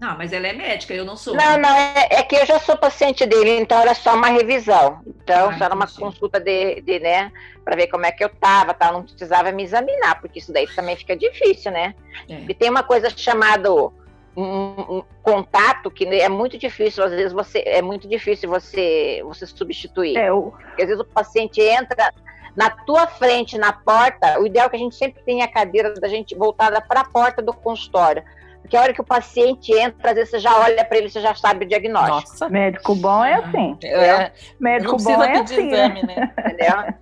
Não, 0.00 0.16
mas 0.16 0.32
ela 0.32 0.46
é 0.46 0.52
médica, 0.54 0.94
eu 0.94 1.04
não 1.04 1.14
sou. 1.14 1.34
Não, 1.34 1.58
não, 1.58 1.68
é, 1.68 2.08
é 2.10 2.22
que 2.22 2.34
eu 2.34 2.46
já 2.46 2.58
sou 2.58 2.74
paciente 2.76 3.26
dele, 3.26 3.58
então 3.60 3.78
era 3.78 3.94
só 3.94 4.14
uma 4.14 4.28
revisão. 4.28 5.00
Então, 5.06 5.50
Ah, 5.50 5.58
só 5.58 5.64
era 5.66 5.74
uma 5.74 5.84
entendi. 5.84 6.00
consulta 6.00 6.40
de, 6.40 6.80
de, 6.80 6.98
né, 6.98 7.30
para 7.62 7.76
ver 7.76 7.88
como 7.88 8.06
é 8.06 8.12
que 8.12 8.24
eu 8.24 8.30
tava, 8.30 8.72
tal. 8.72 8.94
Não 8.94 9.02
precisava 9.02 9.52
me 9.52 9.62
examinar, 9.62 10.18
porque 10.18 10.38
isso 10.38 10.52
daí 10.52 10.66
também 10.68 10.96
fica 10.96 11.14
difícil, 11.14 11.70
né? 11.70 11.94
É. 12.28 12.34
E 12.48 12.54
tem 12.54 12.70
uma 12.70 12.82
coisa 12.82 13.10
chamada 13.14 13.70
um, 13.74 13.92
um 14.36 15.04
contato 15.22 15.90
que 15.90 16.06
é 16.06 16.28
muito 16.28 16.56
difícil, 16.56 17.04
às 17.04 17.10
vezes 17.10 17.32
você 17.32 17.62
é 17.66 17.82
muito 17.82 18.08
difícil 18.08 18.48
você 18.48 19.20
você 19.24 19.46
substituir. 19.46 20.16
É, 20.16 20.32
o, 20.32 20.50
Porque 20.50 20.82
às 20.82 20.88
vezes 20.88 21.00
o 21.02 21.04
paciente 21.04 21.60
entra 21.60 22.12
na 22.56 22.70
tua 22.70 23.06
frente, 23.06 23.58
na 23.58 23.72
porta, 23.72 24.40
o 24.40 24.46
ideal 24.46 24.66
é 24.66 24.70
que 24.70 24.76
a 24.76 24.78
gente 24.78 24.94
sempre 24.96 25.22
tenha 25.24 25.44
a 25.44 25.48
cadeira 25.48 25.92
da 25.94 26.08
gente 26.08 26.34
voltada 26.34 26.80
para 26.80 27.00
a 27.00 27.04
porta 27.04 27.42
do 27.42 27.52
consultório. 27.52 28.24
Porque 28.60 28.76
a 28.76 28.82
hora 28.82 28.92
que 28.92 29.00
o 29.00 29.04
paciente 29.04 29.72
entra, 29.72 30.10
às 30.10 30.14
vezes 30.14 30.30
você 30.30 30.38
já 30.38 30.56
olha 30.58 30.84
para 30.84 30.98
ele, 30.98 31.10
você 31.10 31.20
já 31.20 31.34
sabe 31.34 31.64
o 31.64 31.68
diagnóstico, 31.68 32.30
Nossa. 32.30 32.48
médico 32.48 32.94
bom 32.94 33.24
é 33.24 33.34
assim. 33.34 33.76
É, 33.82 34.32
Médico 34.60 34.96
bom 34.96 35.22
é 35.22 35.32
pedir 35.32 35.54
assim, 35.54 35.66
exame, 35.68 36.02
né? 36.06 36.32
entendeu? 36.38 36.94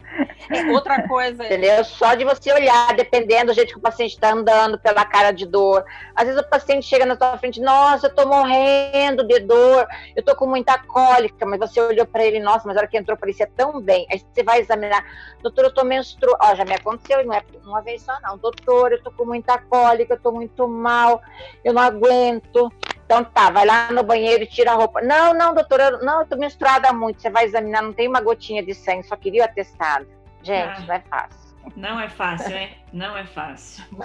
É, 0.51 0.73
Outra 0.73 1.07
coisa, 1.07 1.45
entendeu? 1.45 1.85
Só 1.85 2.15
de 2.15 2.25
você 2.25 2.53
olhar, 2.53 2.95
dependendo 2.95 3.47
do 3.47 3.55
jeito 3.55 3.73
que 3.73 3.79
o 3.79 3.83
paciente 3.83 4.13
está 4.13 4.33
andando, 4.33 4.79
pela 4.79 5.05
cara 5.05 5.31
de 5.31 5.47
dor. 5.47 5.85
Às 6.15 6.27
vezes 6.27 6.41
o 6.41 6.49
paciente 6.49 6.87
chega 6.87 7.05
na 7.05 7.17
tua 7.17 7.37
frente, 7.39 7.61
nossa, 7.61 8.07
eu 8.07 8.15
tô 8.15 8.27
morrendo 8.27 9.25
de 9.27 9.41
dor, 9.41 9.87
eu 10.15 10.23
tô 10.23 10.35
com 10.37 10.47
muita 10.47 10.79
cólica, 10.79 11.45
mas 11.45 11.59
você 11.59 11.81
olhou 11.81 12.07
para 12.07 12.25
ele, 12.25 12.41
nossa, 12.41 12.67
mas 12.67 12.77
a 12.77 12.81
hora 12.81 12.89
que 12.89 12.97
entrou 12.97 13.17
parecia 13.17 13.51
tão 13.57 13.81
bem. 13.81 14.07
Aí 14.11 14.23
você 14.33 14.43
vai 14.43 14.61
examinar, 14.61 15.05
doutor, 15.43 15.65
eu 15.65 15.75
tô 15.75 15.85
menstruando, 15.85 16.39
ó, 16.41 16.55
já 16.55 16.65
me 16.65 16.75
aconteceu, 16.75 17.25
não 17.25 17.35
é 17.35 17.43
uma 17.65 17.83
vez 17.83 18.03
só 18.03 18.17
não, 18.23 18.39
doutor, 18.39 18.93
eu 18.93 19.03
tô 19.03 19.11
com 19.11 19.25
muita 19.25 19.59
cólica, 19.59 20.15
eu 20.15 20.21
tô 20.21 20.33
muito 20.33 20.67
mal, 20.67 21.21
eu 21.65 21.73
não 21.73 21.83
aguento. 21.83 22.73
Então 23.05 23.25
tá, 23.25 23.49
vai 23.49 23.65
lá 23.65 23.91
no 23.91 24.03
banheiro 24.03 24.43
e 24.43 24.47
tira 24.47 24.73
a 24.73 24.75
roupa. 24.75 25.01
Não, 25.01 25.33
não, 25.33 25.55
doutora, 25.55 25.93
não, 26.03 26.21
eu 26.21 26.27
tô 26.27 26.37
menstruada 26.37 26.93
muito. 26.93 27.23
Você 27.23 27.31
vai 27.31 27.47
examinar, 27.47 27.83
não 27.83 27.93
tem 27.93 28.07
uma 28.07 28.21
gotinha 28.21 28.63
de 28.63 28.75
sangue, 28.75 29.07
só 29.07 29.17
queria 29.17 29.43
o 29.43 29.45
atestado. 29.47 30.07
Gente, 30.43 30.69
Ah. 30.69 30.81
não 30.87 30.95
é 30.95 31.01
fácil. 31.01 31.49
Não 31.77 32.01
é 32.01 32.09
fácil, 32.09 32.51
né? 32.51 32.71
Não 32.93 33.17
é 33.17 33.25
fácil. 33.27 33.85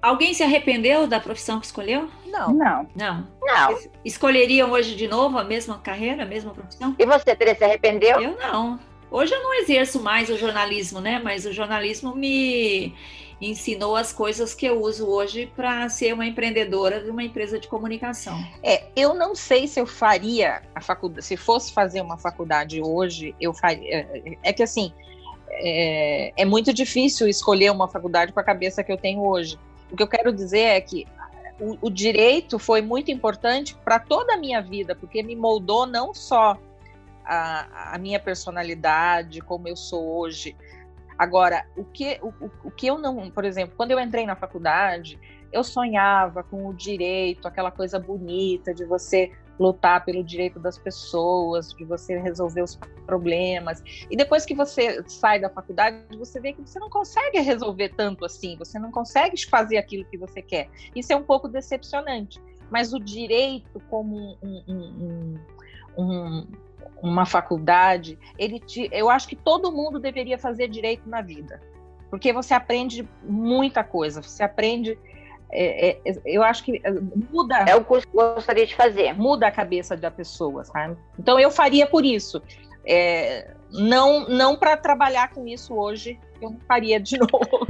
Alguém 0.00 0.32
se 0.32 0.42
arrependeu 0.42 1.06
da 1.06 1.20
profissão 1.20 1.60
que 1.60 1.66
escolheu? 1.66 2.08
não. 2.26 2.54
Não. 2.54 2.88
Não. 2.94 3.26
Não. 3.42 3.72
Es- 3.72 3.90
Escolheriam 4.04 4.70
hoje 4.70 4.94
de 4.96 5.06
novo 5.06 5.38
a 5.38 5.44
mesma 5.44 5.78
carreira, 5.78 6.22
a 6.22 6.26
mesma 6.26 6.54
profissão? 6.54 6.94
E 6.98 7.04
você, 7.04 7.34
Teresa, 7.36 7.58
se 7.58 7.64
arrependeu? 7.64 8.20
Eu 8.20 8.36
não. 8.38 8.78
Hoje 9.10 9.34
eu 9.34 9.42
não 9.42 9.54
exerço 9.54 10.02
mais 10.02 10.30
o 10.30 10.36
jornalismo, 10.38 11.00
né? 11.00 11.20
Mas 11.22 11.44
o 11.44 11.52
jornalismo 11.52 12.14
me 12.14 12.94
ensinou 13.40 13.94
as 13.96 14.12
coisas 14.12 14.54
que 14.54 14.66
eu 14.66 14.80
uso 14.80 15.06
hoje 15.06 15.50
para 15.54 15.88
ser 15.88 16.12
uma 16.14 16.26
empreendedora 16.26 17.02
de 17.02 17.10
uma 17.10 17.22
empresa 17.22 17.58
de 17.58 17.68
comunicação. 17.68 18.42
É, 18.62 18.84
eu 18.96 19.14
não 19.14 19.34
sei 19.34 19.66
se 19.68 19.78
eu 19.80 19.86
faria 19.86 20.62
a 20.74 20.80
faculdade, 20.80 21.24
se 21.26 21.36
fosse 21.36 21.72
fazer 21.72 22.00
uma 22.00 22.16
faculdade 22.18 22.80
hoje, 22.82 23.34
eu 23.40 23.52
faria. 23.52 23.88
é- 24.24 24.38
É 24.42 24.52
que 24.52 24.62
assim, 24.62 24.92
é, 25.50 26.32
é 26.36 26.44
muito 26.44 26.72
difícil 26.72 27.28
escolher 27.28 27.70
uma 27.70 27.88
faculdade 27.88 28.32
com 28.32 28.40
a 28.40 28.44
cabeça 28.44 28.82
que 28.84 28.92
eu 28.92 28.96
tenho 28.96 29.20
hoje. 29.26 29.58
O 29.90 29.96
que 29.96 30.02
eu 30.02 30.08
quero 30.08 30.32
dizer 30.32 30.60
é 30.60 30.80
que 30.80 31.06
o, 31.60 31.76
o 31.86 31.90
direito 31.90 32.58
foi 32.58 32.80
muito 32.82 33.10
importante 33.10 33.74
para 33.84 33.98
toda 33.98 34.34
a 34.34 34.36
minha 34.36 34.60
vida, 34.60 34.94
porque 34.94 35.22
me 35.22 35.34
moldou 35.34 35.86
não 35.86 36.14
só 36.14 36.56
a, 37.24 37.94
a 37.94 37.98
minha 37.98 38.20
personalidade, 38.20 39.40
como 39.40 39.68
eu 39.68 39.76
sou 39.76 40.18
hoje. 40.18 40.56
Agora, 41.18 41.64
o 41.76 41.84
que, 41.84 42.18
o, 42.22 42.28
o- 42.28 42.50
o 42.64 42.70
que 42.70 42.86
eu 42.86 42.96
não, 42.98 43.30
por 43.30 43.44
exemplo, 43.44 43.74
quando 43.76 43.90
eu 43.90 43.98
entrei 44.00 44.24
na 44.24 44.36
faculdade, 44.36 45.18
eu 45.52 45.64
sonhava 45.64 46.42
com 46.42 46.66
o 46.68 46.74
direito, 46.74 47.48
aquela 47.48 47.70
coisa 47.70 47.98
bonita 47.98 48.72
de 48.72 48.84
você 48.84 49.32
lutar 49.58 50.04
pelo 50.04 50.22
direito 50.22 50.58
das 50.58 50.78
pessoas, 50.78 51.72
de 51.74 51.84
você 51.84 52.18
resolver 52.18 52.62
os 52.62 52.78
problemas. 53.06 53.82
E 54.10 54.16
depois 54.16 54.44
que 54.44 54.54
você 54.54 55.02
sai 55.06 55.40
da 55.40 55.50
faculdade, 55.50 56.16
você 56.16 56.40
vê 56.40 56.52
que 56.52 56.60
você 56.60 56.78
não 56.78 56.88
consegue 56.88 57.40
resolver 57.40 57.90
tanto 57.90 58.24
assim, 58.24 58.56
você 58.56 58.78
não 58.78 58.90
consegue 58.90 59.36
fazer 59.46 59.78
aquilo 59.78 60.04
que 60.04 60.16
você 60.16 60.40
quer. 60.40 60.68
Isso 60.94 61.12
é 61.12 61.16
um 61.16 61.22
pouco 61.22 61.48
decepcionante. 61.48 62.40
Mas 62.70 62.92
o 62.92 62.98
direito, 62.98 63.80
como 63.88 64.36
um- 64.42 64.64
um- 64.68 65.34
um- 65.96 66.02
um- 66.02 66.46
uma 67.02 67.24
faculdade, 67.24 68.18
ele 68.38 68.60
te, 68.60 68.88
eu 68.92 69.08
acho 69.08 69.28
que 69.28 69.36
todo 69.36 69.72
mundo 69.72 69.98
deveria 69.98 70.38
fazer 70.38 70.68
direito 70.68 71.08
na 71.08 71.20
vida, 71.22 71.60
porque 72.10 72.32
você 72.32 72.54
aprende 72.54 73.08
muita 73.22 73.84
coisa, 73.84 74.22
você 74.22 74.42
aprende 74.42 74.98
é, 75.50 75.98
é, 76.04 76.14
eu 76.24 76.42
acho 76.42 76.64
que 76.64 76.80
é, 76.84 76.90
muda 77.30 77.56
É 77.66 77.74
o 77.74 77.84
curso 77.84 78.06
que 78.06 78.18
eu 78.18 78.34
gostaria 78.34 78.66
de 78.66 78.74
fazer. 78.74 79.14
muda 79.14 79.46
a 79.46 79.50
cabeça 79.50 79.96
da 79.96 80.10
pessoa, 80.10 80.64
sabe? 80.64 80.96
Então 81.18 81.38
eu 81.38 81.50
faria 81.50 81.86
por 81.86 82.04
isso. 82.04 82.42
É, 82.86 83.50
não 83.70 84.28
não 84.28 84.56
para 84.56 84.76
trabalhar 84.76 85.30
com 85.32 85.46
isso 85.46 85.74
hoje, 85.74 86.18
eu 86.40 86.50
não 86.50 86.60
faria 86.60 86.98
de 87.00 87.18
novo. 87.20 87.66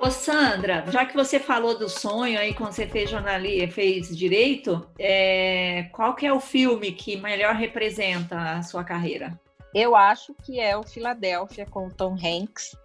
Ô 0.00 0.10
Sandra, 0.10 0.84
já 0.88 1.04
que 1.04 1.14
você 1.14 1.40
falou 1.40 1.76
do 1.76 1.88
sonho 1.88 2.38
aí 2.38 2.54
quando 2.54 2.72
você 2.72 2.86
fez 2.86 3.10
jornalismo, 3.10 3.72
fez 3.72 4.16
direito, 4.16 4.88
é, 4.98 5.88
qual 5.92 6.14
que 6.14 6.24
é 6.24 6.32
o 6.32 6.38
filme 6.38 6.92
que 6.92 7.16
melhor 7.16 7.54
representa 7.54 8.38
a 8.38 8.62
sua 8.62 8.84
carreira? 8.84 9.38
Eu 9.74 9.96
acho 9.96 10.34
que 10.44 10.60
é 10.60 10.76
o 10.76 10.82
Filadélfia 10.82 11.66
com 11.66 11.88
o 11.88 11.92
Tom 11.92 12.14
Hanks, 12.14 12.76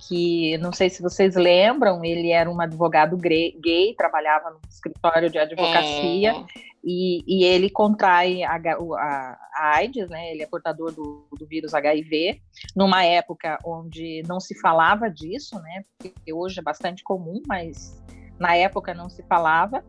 que 0.00 0.58
não 0.58 0.72
sei 0.72 0.90
se 0.90 1.00
vocês 1.00 1.34
lembram, 1.34 2.04
ele 2.04 2.30
era 2.30 2.50
um 2.50 2.60
advogado 2.60 3.16
gay, 3.16 3.94
trabalhava 3.96 4.50
no 4.50 4.60
escritório 4.68 5.30
de 5.30 5.38
advocacia. 5.38 6.32
É. 6.32 6.44
e, 6.82 7.22
e 7.26 7.44
ele 7.44 7.70
contrai 7.70 8.42
a, 8.42 8.56
a, 8.56 9.38
a 9.56 9.76
AIDS, 9.76 10.08
né? 10.10 10.32
Ele 10.32 10.42
é 10.42 10.46
portador 10.46 10.92
do, 10.92 11.26
do, 11.38 11.46
vírus 11.46 11.74
HIV, 11.74 12.40
numa 12.76 13.04
época 13.04 13.58
onde 13.64 14.22
não 14.26 14.40
se 14.40 14.58
falava 14.60 15.08
disso, 15.08 15.58
né? 15.60 15.82
Porque 15.98 16.32
hoje 16.32 16.60
é 16.60 16.62
bastante 16.62 17.02
comum, 17.02 17.40
mas 17.46 18.02
na 18.38 18.56
época 18.56 18.92
não 18.92 19.08
se 19.08 19.22
falava. 19.22 19.84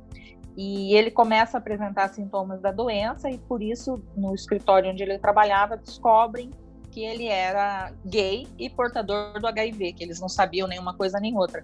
E 0.55 0.95
ele 0.95 1.11
começa 1.11 1.57
a 1.57 1.59
apresentar 1.59 2.07
sintomas 2.09 2.61
da 2.61 2.71
doença 2.71 3.29
e 3.29 3.37
por 3.37 3.61
isso 3.61 4.01
no 4.15 4.33
escritório 4.33 4.89
onde 4.89 5.03
ele 5.03 5.19
trabalhava 5.19 5.75
descobrem 5.75 6.49
que 6.95 7.03
ele 7.03 7.27
era 7.27 7.91
gay 8.05 8.47
e 8.58 8.69
portador 8.69 9.38
do 9.38 9.45
HIV, 9.45 9.91
que 9.91 10.01
eles 10.01 10.17
não 10.21 10.29
sabiam 10.29 10.65
nenhuma 10.65 10.93
coisa 10.93 11.19
nem 11.19 11.38
outra. 11.38 11.62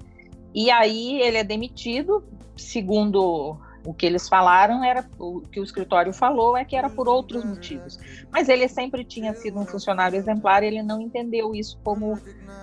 E 0.53 0.69
aí 0.69 1.21
ele 1.21 1.37
é 1.37 1.43
demitido, 1.43 2.21
segundo 2.57 3.57
o 3.85 3.93
que 3.93 4.05
eles 4.05 4.27
falaram 4.27 4.83
era 4.83 5.09
o 5.17 5.39
que 5.39 5.61
o 5.61 5.63
escritório 5.63 6.11
falou 6.11 6.57
é 6.57 6.65
que 6.65 6.75
era 6.75 6.89
por 6.89 7.07
outros 7.07 7.45
motivos. 7.45 7.97
Mas 8.29 8.49
ele 8.49 8.67
sempre 8.67 9.05
tinha 9.05 9.33
sido 9.33 9.57
um 9.57 9.65
funcionário 9.65 10.17
exemplar, 10.17 10.63
ele 10.63 10.83
não 10.83 10.99
entendeu 10.99 11.55
isso 11.55 11.79
como 11.81 12.19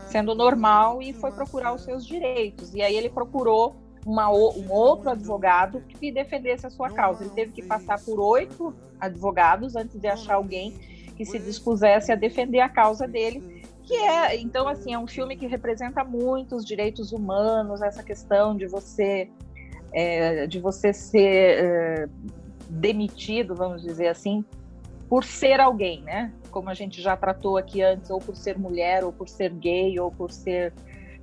sendo 0.06 0.34
normal 0.34 1.00
e 1.00 1.14
foi 1.14 1.32
procurar 1.32 1.72
os 1.72 1.80
seus 1.80 2.06
direitos. 2.06 2.74
E 2.74 2.82
aí 2.82 2.94
ele 2.94 3.08
procurou 3.08 3.76
uma, 4.08 4.30
um 4.30 4.72
outro 4.72 5.10
advogado 5.10 5.82
que 5.86 6.10
defendesse 6.10 6.66
a 6.66 6.70
sua 6.70 6.90
causa. 6.90 7.24
Ele 7.24 7.30
teve 7.30 7.52
que 7.52 7.62
passar 7.62 8.02
por 8.02 8.18
oito 8.18 8.74
advogados 8.98 9.76
antes 9.76 10.00
de 10.00 10.08
achar 10.08 10.36
alguém 10.36 10.72
que 11.14 11.26
se 11.26 11.38
dispusesse 11.38 12.10
a 12.10 12.14
defender 12.14 12.60
a 12.60 12.70
causa 12.70 13.06
dele. 13.06 13.62
Que 13.82 13.94
é, 13.94 14.40
então, 14.40 14.66
assim, 14.66 14.94
é 14.94 14.98
um 14.98 15.06
filme 15.06 15.36
que 15.36 15.46
representa 15.46 16.02
muito 16.04 16.56
os 16.56 16.64
direitos 16.64 17.12
humanos, 17.12 17.82
essa 17.82 18.02
questão 18.02 18.56
de 18.56 18.66
você 18.66 19.28
é, 19.92 20.46
de 20.46 20.58
você 20.58 20.92
ser 20.92 21.64
é, 21.64 22.08
demitido, 22.68 23.54
vamos 23.54 23.82
dizer 23.82 24.08
assim, 24.08 24.44
por 25.08 25.24
ser 25.24 25.60
alguém, 25.60 26.02
né? 26.02 26.32
Como 26.50 26.70
a 26.70 26.74
gente 26.74 27.00
já 27.00 27.16
tratou 27.16 27.58
aqui 27.58 27.82
antes, 27.82 28.10
ou 28.10 28.18
por 28.18 28.36
ser 28.36 28.58
mulher, 28.58 29.04
ou 29.04 29.12
por 29.12 29.28
ser 29.28 29.50
gay, 29.52 29.98
ou 30.00 30.10
por 30.10 30.30
ser 30.30 30.72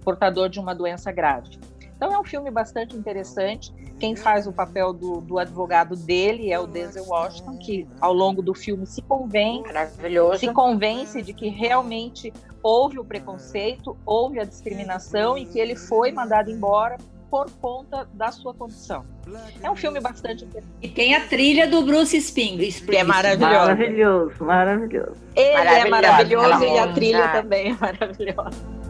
portador 0.03 0.49
de 0.49 0.59
uma 0.59 0.73
doença 0.73 1.11
grave. 1.11 1.57
Então 1.95 2.13
é 2.13 2.19
um 2.19 2.23
filme 2.23 2.51
bastante 2.51 2.95
interessante. 2.95 3.73
Quem 3.99 4.15
faz 4.15 4.45
o 4.45 4.51
papel 4.51 4.91
do, 4.91 5.21
do 5.21 5.39
advogado 5.39 5.95
dele 5.95 6.51
é 6.51 6.60
o 6.60 6.67
Denzel 6.67 7.05
Washington, 7.05 7.58
que 7.58 7.88
ao 8.01 8.13
longo 8.13 8.41
do 8.41 8.53
filme 8.53 8.86
se 8.86 9.01
convence, 9.01 9.69
se 10.38 10.51
convence 10.51 11.21
de 11.21 11.34
que 11.34 11.47
realmente 11.47 12.34
houve 12.62 12.99
o 12.99 13.05
preconceito, 13.05 13.95
houve 14.05 14.39
a 14.39 14.43
discriminação 14.43 15.38
e 15.38 15.45
que 15.45 15.60
ele 15.60 15.75
foi 15.75 16.12
mandado 16.12 16.51
embora 16.51 16.97
por 17.29 17.49
conta 17.62 18.08
da 18.13 18.31
sua 18.31 18.53
condição. 18.53 19.05
É 19.62 19.69
um 19.69 19.75
filme 19.75 19.99
bastante 19.99 20.47
E 20.81 20.88
tem 20.88 21.15
a 21.15 21.27
trilha 21.27 21.67
do 21.67 21.81
Bruce 21.81 22.15
Springsteen. 22.17 22.88
Que 22.88 22.97
é 22.97 23.03
maravilhoso. 23.03 23.55
Maravilhoso, 23.55 24.43
maravilhoso. 24.43 25.17
Ele 25.36 25.69
é 25.69 25.89
maravilhoso 25.89 26.63
e 26.63 26.77
a 26.77 26.93
trilha 26.93 27.27
também 27.29 27.71
é 27.71 27.73
maravilhosa. 27.73 28.84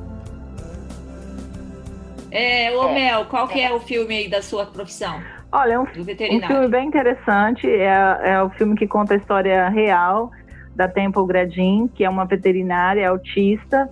É, 2.35 2.75
ô 2.75 2.89
é. 2.89 2.93
Mel, 2.93 3.25
qual 3.25 3.47
que 3.47 3.61
é 3.61 3.71
o 3.71 3.79
filme 3.79 4.17
aí 4.17 4.29
da 4.29 4.41
sua 4.41 4.65
profissão? 4.65 5.21
Olha, 5.51 5.73
é 5.73 5.79
um, 5.79 5.83
um 5.83 6.47
filme 6.47 6.67
bem 6.67 6.87
interessante. 6.87 7.65
É, 7.65 8.19
é 8.23 8.41
o 8.43 8.49
filme 8.49 8.75
que 8.75 8.85
conta 8.85 9.13
a 9.13 9.17
história 9.17 9.69
real 9.69 10.29
da 10.75 10.85
Temple 10.89 11.25
Grandin, 11.25 11.87
que 11.87 12.03
é 12.03 12.09
uma 12.09 12.25
veterinária 12.25 13.09
autista, 13.09 13.89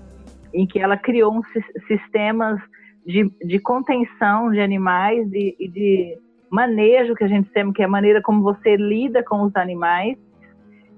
em 0.53 0.67
que 0.67 0.77
ela 0.77 0.97
criou 0.97 1.33
uns 1.33 1.45
sistemas 1.87 2.59
de, 3.05 3.31
de 3.41 3.59
contenção 3.59 4.51
de 4.51 4.59
animais 4.59 5.25
e, 5.31 5.55
e 5.57 5.69
de 5.69 6.17
manejo 6.49 7.15
que 7.15 7.23
a 7.23 7.27
gente 7.29 7.49
chama, 7.53 7.73
que 7.73 7.81
é 7.81 7.85
a 7.85 7.89
maneira 7.89 8.21
como 8.21 8.43
você 8.43 8.75
lida 8.75 9.23
com 9.23 9.43
os 9.43 9.55
animais. 9.55 10.17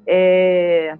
É, 0.07 0.97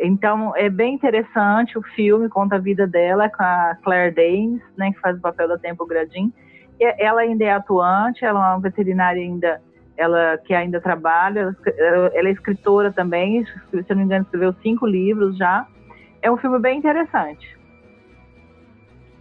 então, 0.00 0.54
é 0.56 0.68
bem 0.68 0.94
interessante 0.94 1.78
o 1.78 1.82
filme, 1.82 2.28
conta 2.28 2.56
a 2.56 2.58
vida 2.58 2.86
dela 2.86 3.28
com 3.30 3.42
a 3.42 3.76
Claire 3.82 4.14
Danes, 4.14 4.62
né, 4.76 4.92
que 4.92 5.00
faz 5.00 5.16
o 5.16 5.20
papel 5.20 5.48
da 5.48 5.58
Tempo 5.58 5.86
Gradin. 5.86 6.32
Ela 6.78 7.22
ainda 7.22 7.44
é 7.44 7.52
atuante, 7.52 8.24
ela 8.24 8.38
é 8.38 8.54
uma 8.54 8.60
veterinária 8.60 9.22
ainda, 9.22 9.60
ela 9.96 10.36
que 10.44 10.52
ainda 10.52 10.80
trabalha, 10.80 11.56
ela 12.12 12.28
é 12.28 12.30
escritora 12.30 12.92
também, 12.92 13.44
se 13.44 13.86
não 13.88 13.96
me 13.96 14.02
engano, 14.02 14.24
escreveu 14.24 14.52
cinco 14.62 14.86
livros 14.86 15.38
já. 15.38 15.66
É 16.20 16.30
um 16.30 16.36
filme 16.36 16.58
bem 16.58 16.78
interessante. 16.78 17.56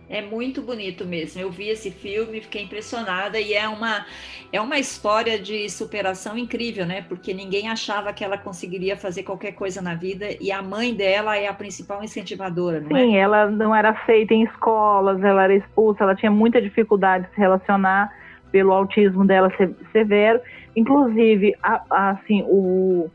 É 0.10 0.22
muito 0.22 0.62
bonito 0.62 1.06
mesmo. 1.06 1.42
Eu 1.42 1.50
vi 1.50 1.70
esse 1.70 1.90
filme, 1.90 2.42
fiquei 2.42 2.64
impressionada 2.64 3.40
e 3.40 3.54
é 3.54 3.68
uma 3.68 4.06
é 4.54 4.62
uma 4.62 4.78
história 4.78 5.40
de 5.40 5.70
superação 5.70 6.38
incrível, 6.38 6.86
né? 6.86 7.02
Porque 7.02 7.34
ninguém 7.34 7.68
achava 7.68 8.14
que 8.14 8.24
ela 8.24 8.38
conseguiria 8.38 8.96
fazer 8.96 9.24
qualquer 9.24 9.54
coisa 9.54 9.82
na 9.82 9.96
vida 9.96 10.28
e 10.40 10.52
a 10.52 10.62
mãe 10.62 10.94
dela 10.94 11.36
é 11.36 11.48
a 11.48 11.54
principal 11.54 12.04
incentivadora, 12.04 12.80
não 12.80 12.88
Sim, 12.90 12.96
é? 12.96 13.00
Sim, 13.00 13.18
ela 13.18 13.50
não 13.50 13.76
era 13.76 13.90
aceita 13.90 14.34
em 14.34 14.44
escolas, 14.44 15.22
ela 15.24 15.44
era 15.44 15.56
expulsa, 15.56 16.04
ela 16.04 16.16
tinha 16.16 16.32
muita 16.32 16.62
dificuldade 16.62 17.26
de 17.28 17.34
se 17.34 17.40
relacionar 17.40 18.14
pelo 18.52 18.72
autismo 18.72 19.26
dela 19.26 19.52
severo. 19.92 20.40
Inclusive, 20.76 21.56
a, 21.62 21.82
a, 21.90 22.10
assim, 22.12 22.44
o, 22.48 23.10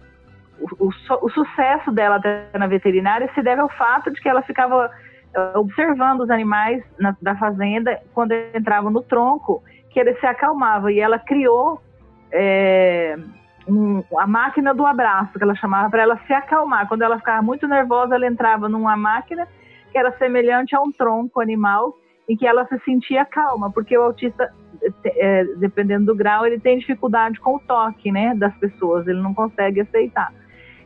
o, 0.60 0.86
o, 0.86 0.90
o 1.22 1.30
sucesso 1.30 1.90
dela 1.92 2.20
na 2.52 2.66
veterinária 2.66 3.30
se 3.34 3.42
deve 3.42 3.60
ao 3.60 3.68
fato 3.70 4.10
de 4.10 4.20
que 4.20 4.28
ela 4.28 4.42
ficava 4.42 4.90
observando 5.54 6.20
os 6.20 6.30
animais 6.30 6.82
na, 6.98 7.16
da 7.20 7.36
fazenda 7.36 8.00
quando 8.14 8.32
entravam 8.32 8.90
no 8.90 9.02
tronco, 9.02 9.62
que 9.90 10.00
ele 10.00 10.14
se 10.16 10.26
acalmava. 10.26 10.92
E 10.92 11.00
ela 11.00 11.18
criou 11.18 11.80
é, 12.32 13.16
um, 13.68 14.02
a 14.18 14.26
máquina 14.26 14.74
do 14.74 14.84
abraço, 14.84 15.38
que 15.38 15.42
ela 15.42 15.54
chamava 15.54 15.90
para 15.90 16.02
ela 16.02 16.20
se 16.26 16.32
acalmar. 16.32 16.88
Quando 16.88 17.02
ela 17.02 17.18
ficava 17.18 17.42
muito 17.42 17.66
nervosa, 17.66 18.14
ela 18.14 18.26
entrava 18.26 18.68
numa 18.68 18.96
máquina 18.96 19.46
que 19.90 19.98
era 19.98 20.16
semelhante 20.18 20.74
a 20.74 20.80
um 20.80 20.92
tronco 20.92 21.40
animal, 21.40 21.96
em 22.28 22.36
que 22.36 22.46
ela 22.46 22.64
se 22.66 22.78
sentia 22.84 23.24
calma, 23.24 23.72
porque 23.72 23.96
o 23.98 24.02
autista, 24.02 24.52
é, 25.04 25.44
dependendo 25.56 26.06
do 26.06 26.14
grau, 26.14 26.46
ele 26.46 26.60
tem 26.60 26.78
dificuldade 26.78 27.40
com 27.40 27.56
o 27.56 27.58
toque, 27.58 28.12
né, 28.12 28.34
das 28.36 28.54
pessoas, 28.58 29.06
ele 29.08 29.20
não 29.20 29.34
consegue 29.34 29.80
aceitar. 29.80 30.32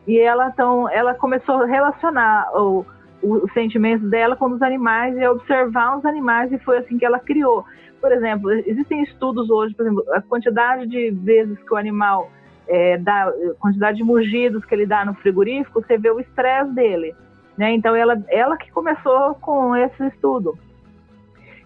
E 0.07 0.18
ela, 0.18 0.48
então, 0.48 0.88
ela 0.88 1.14
começou 1.14 1.62
a 1.62 1.66
relacionar 1.66 2.50
o, 2.54 2.87
os 3.24 3.52
sentimentos 3.52 4.08
dela 4.08 4.37
com 4.37 4.46
os 4.46 4.62
animais 4.62 5.16
e 5.16 5.26
observar 5.26 5.96
os 5.98 6.04
animais 6.04 6.52
e 6.52 6.58
foi 6.58 6.78
assim 6.78 6.98
que 6.98 7.04
ela 7.04 7.18
criou. 7.18 7.64
Por 8.00 8.12
exemplo, 8.12 8.52
existem 8.52 9.02
estudos 9.02 9.48
hoje, 9.48 9.74
por 9.74 9.87
exemplo, 9.87 10.04
a 10.12 10.20
quantidade 10.20 10.87
de 10.87 11.10
vezes 11.10 11.58
que 11.62 11.72
o 11.72 11.76
animal 11.76 12.30
é, 12.68 12.98
dá, 12.98 13.28
a 13.28 13.54
quantidade 13.58 13.96
de 13.96 14.04
mugidos 14.04 14.64
que 14.64 14.74
ele 14.74 14.87
dá 14.87 15.04
no 15.04 15.14
frigorífico, 15.14 15.82
você 15.82 15.96
vê 15.96 16.10
o 16.10 16.20
estresse 16.20 16.70
dele, 16.72 17.14
né? 17.56 17.72
Então 17.72 17.96
ela, 17.96 18.22
ela 18.28 18.56
que 18.56 18.70
começou 18.70 19.34
com 19.37 19.74
esse 19.74 20.06
estudo. 20.06 20.58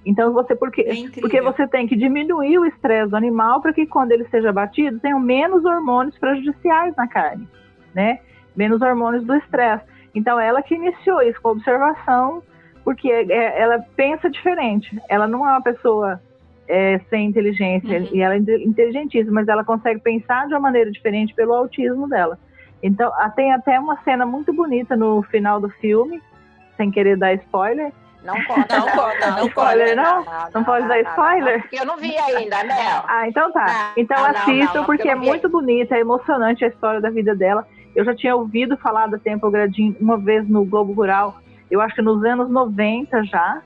Então 0.07 0.33
você 0.33 0.55
porque 0.55 0.83
é 0.83 1.21
porque 1.21 1.41
você 1.41 1.67
tem 1.67 1.87
que 1.87 1.97
diminuir 1.97 2.59
o 2.59 2.67
estresse 2.67 3.11
do 3.11 3.17
animal 3.17 3.61
para 3.61 3.73
que 3.73 3.87
quando 3.87 4.13
ele 4.13 4.27
seja 4.29 4.53
batido 4.53 4.99
tenham 5.01 5.21
menos 5.21 5.65
hormônios 5.65 6.17
prejudiciais 6.19 6.95
na 6.97 7.07
carne, 7.07 7.49
né? 7.95 8.21
Menos 8.57 8.81
hormônios 8.81 9.25
do 9.25 9.35
estresse. 9.35 9.85
Então, 10.19 10.39
ela 10.41 10.61
que 10.63 10.75
iniciou 10.75 11.23
isso 11.23 11.41
com 11.41 11.51
observação, 11.51 12.43
porque 12.85 13.09
é, 13.09 13.25
é, 13.31 13.61
ela 13.63 13.79
pensa 13.95 14.29
diferente. 14.29 15.01
Ela 15.09 15.29
não 15.29 15.49
é 15.49 15.53
uma 15.53 15.63
pessoa 15.63 16.21
é, 16.67 17.01
sem 17.09 17.27
inteligência, 17.27 18.01
uhum. 18.01 18.09
e 18.13 18.21
ela 18.21 18.35
é 18.35 18.39
inteligentíssima, 18.39 19.35
mas 19.41 19.49
ela 19.49 19.65
consegue 19.65 20.01
pensar 20.01 20.49
de 20.49 20.55
uma 20.55 20.61
maneira 20.61 20.91
diferente 20.91 21.33
pelo 21.35 21.55
autismo 21.55 22.09
dela. 22.09 22.37
Então, 22.83 23.13
tem 23.37 23.53
até 23.53 23.79
uma 23.79 23.97
cena 24.03 24.27
muito 24.27 24.53
bonita 24.53 24.97
no 24.97 25.23
final 25.23 25.61
do 25.61 25.71
filme, 25.71 26.21
sem 26.77 26.91
querer 26.91 27.17
dar 27.17 27.35
spoiler. 27.35 27.93
Não 28.25 28.35
pode, 28.45 28.67
não 28.69 28.87
pode, 28.87 29.21
não, 29.21 29.47
spoiler, 29.47 29.97
não? 29.97 30.25
Não, 30.53 30.65
pode 30.65 30.89
dar 30.89 31.01
spoiler? 31.01 31.61
Porque 31.63 31.81
eu 31.81 31.87
não 31.87 31.97
vi 31.97 32.19
ainda, 32.19 32.65
né? 32.65 32.75
Ah, 33.07 33.29
então 33.29 33.53
tá. 33.53 33.93
Então 33.97 34.25
assistam, 34.25 34.85
porque 34.85 35.09
é 35.09 35.15
muito 35.15 35.49
bonita, 35.49 35.95
é 35.95 36.01
emocionante 36.01 36.65
a 36.65 36.69
história 36.69 37.01
da 37.01 37.11
vida 37.11 37.35
dela. 37.37 37.65
Eu 37.99 38.05
já 38.05 38.15
tinha 38.15 38.37
ouvido 38.37 38.77
falar 38.77 39.09
da 39.09 39.19
Temple 39.19 39.51
Grandin 39.51 39.97
uma 40.01 40.17
vez 40.17 40.49
no 40.49 40.65
Globo 40.65 40.93
Rural, 40.93 41.43
eu 41.69 41.81
acho 41.81 41.97
que 41.97 42.01
nos 42.01 42.25
anos 42.25 42.49
90 42.49 43.25
já. 43.25 43.61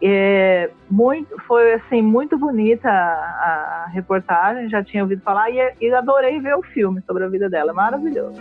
É, 0.00 0.70
muito, 0.88 1.36
foi 1.46 1.74
assim 1.74 2.00
muito 2.00 2.38
bonita 2.38 2.88
a, 2.88 2.92
a, 2.92 3.86
reportagem, 3.92 4.68
já 4.68 4.82
tinha 4.82 5.02
ouvido 5.02 5.22
falar 5.22 5.50
e, 5.50 5.58
e, 5.80 5.92
adorei 5.92 6.38
ver 6.38 6.54
o 6.54 6.62
filme 6.62 7.02
sobre 7.02 7.24
a 7.24 7.28
vida 7.28 7.50
dela, 7.50 7.72
maravilhoso. 7.72 8.40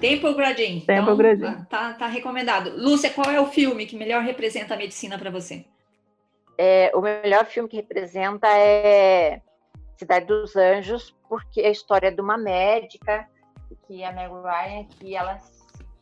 Temple 0.00 0.34
Gradin. 0.34 0.80
Temple 0.80 0.94
então, 0.94 1.16
Gradin. 1.16 1.64
Tá, 1.70 1.92
tá 1.92 2.06
recomendado. 2.08 2.72
Lúcia, 2.76 3.10
qual 3.10 3.30
é 3.30 3.40
o 3.40 3.46
filme 3.46 3.86
que 3.86 3.96
melhor 3.96 4.22
representa 4.22 4.74
a 4.74 4.76
medicina 4.76 5.16
para 5.16 5.30
você? 5.30 5.64
É, 6.58 6.90
o 6.92 7.00
melhor 7.00 7.44
filme 7.46 7.68
que 7.68 7.76
representa 7.76 8.48
é 8.48 9.40
Cidade 9.96 10.26
dos 10.26 10.56
Anjos, 10.56 11.14
porque 11.28 11.60
é 11.60 11.68
a 11.68 11.70
história 11.70 12.10
de 12.10 12.20
uma 12.20 12.36
médica, 12.36 13.28
que 13.86 14.02
é 14.02 14.06
a 14.06 14.12
Meg 14.12 14.32
Ryan, 14.32 14.84
que 14.84 15.14
ela, 15.14 15.38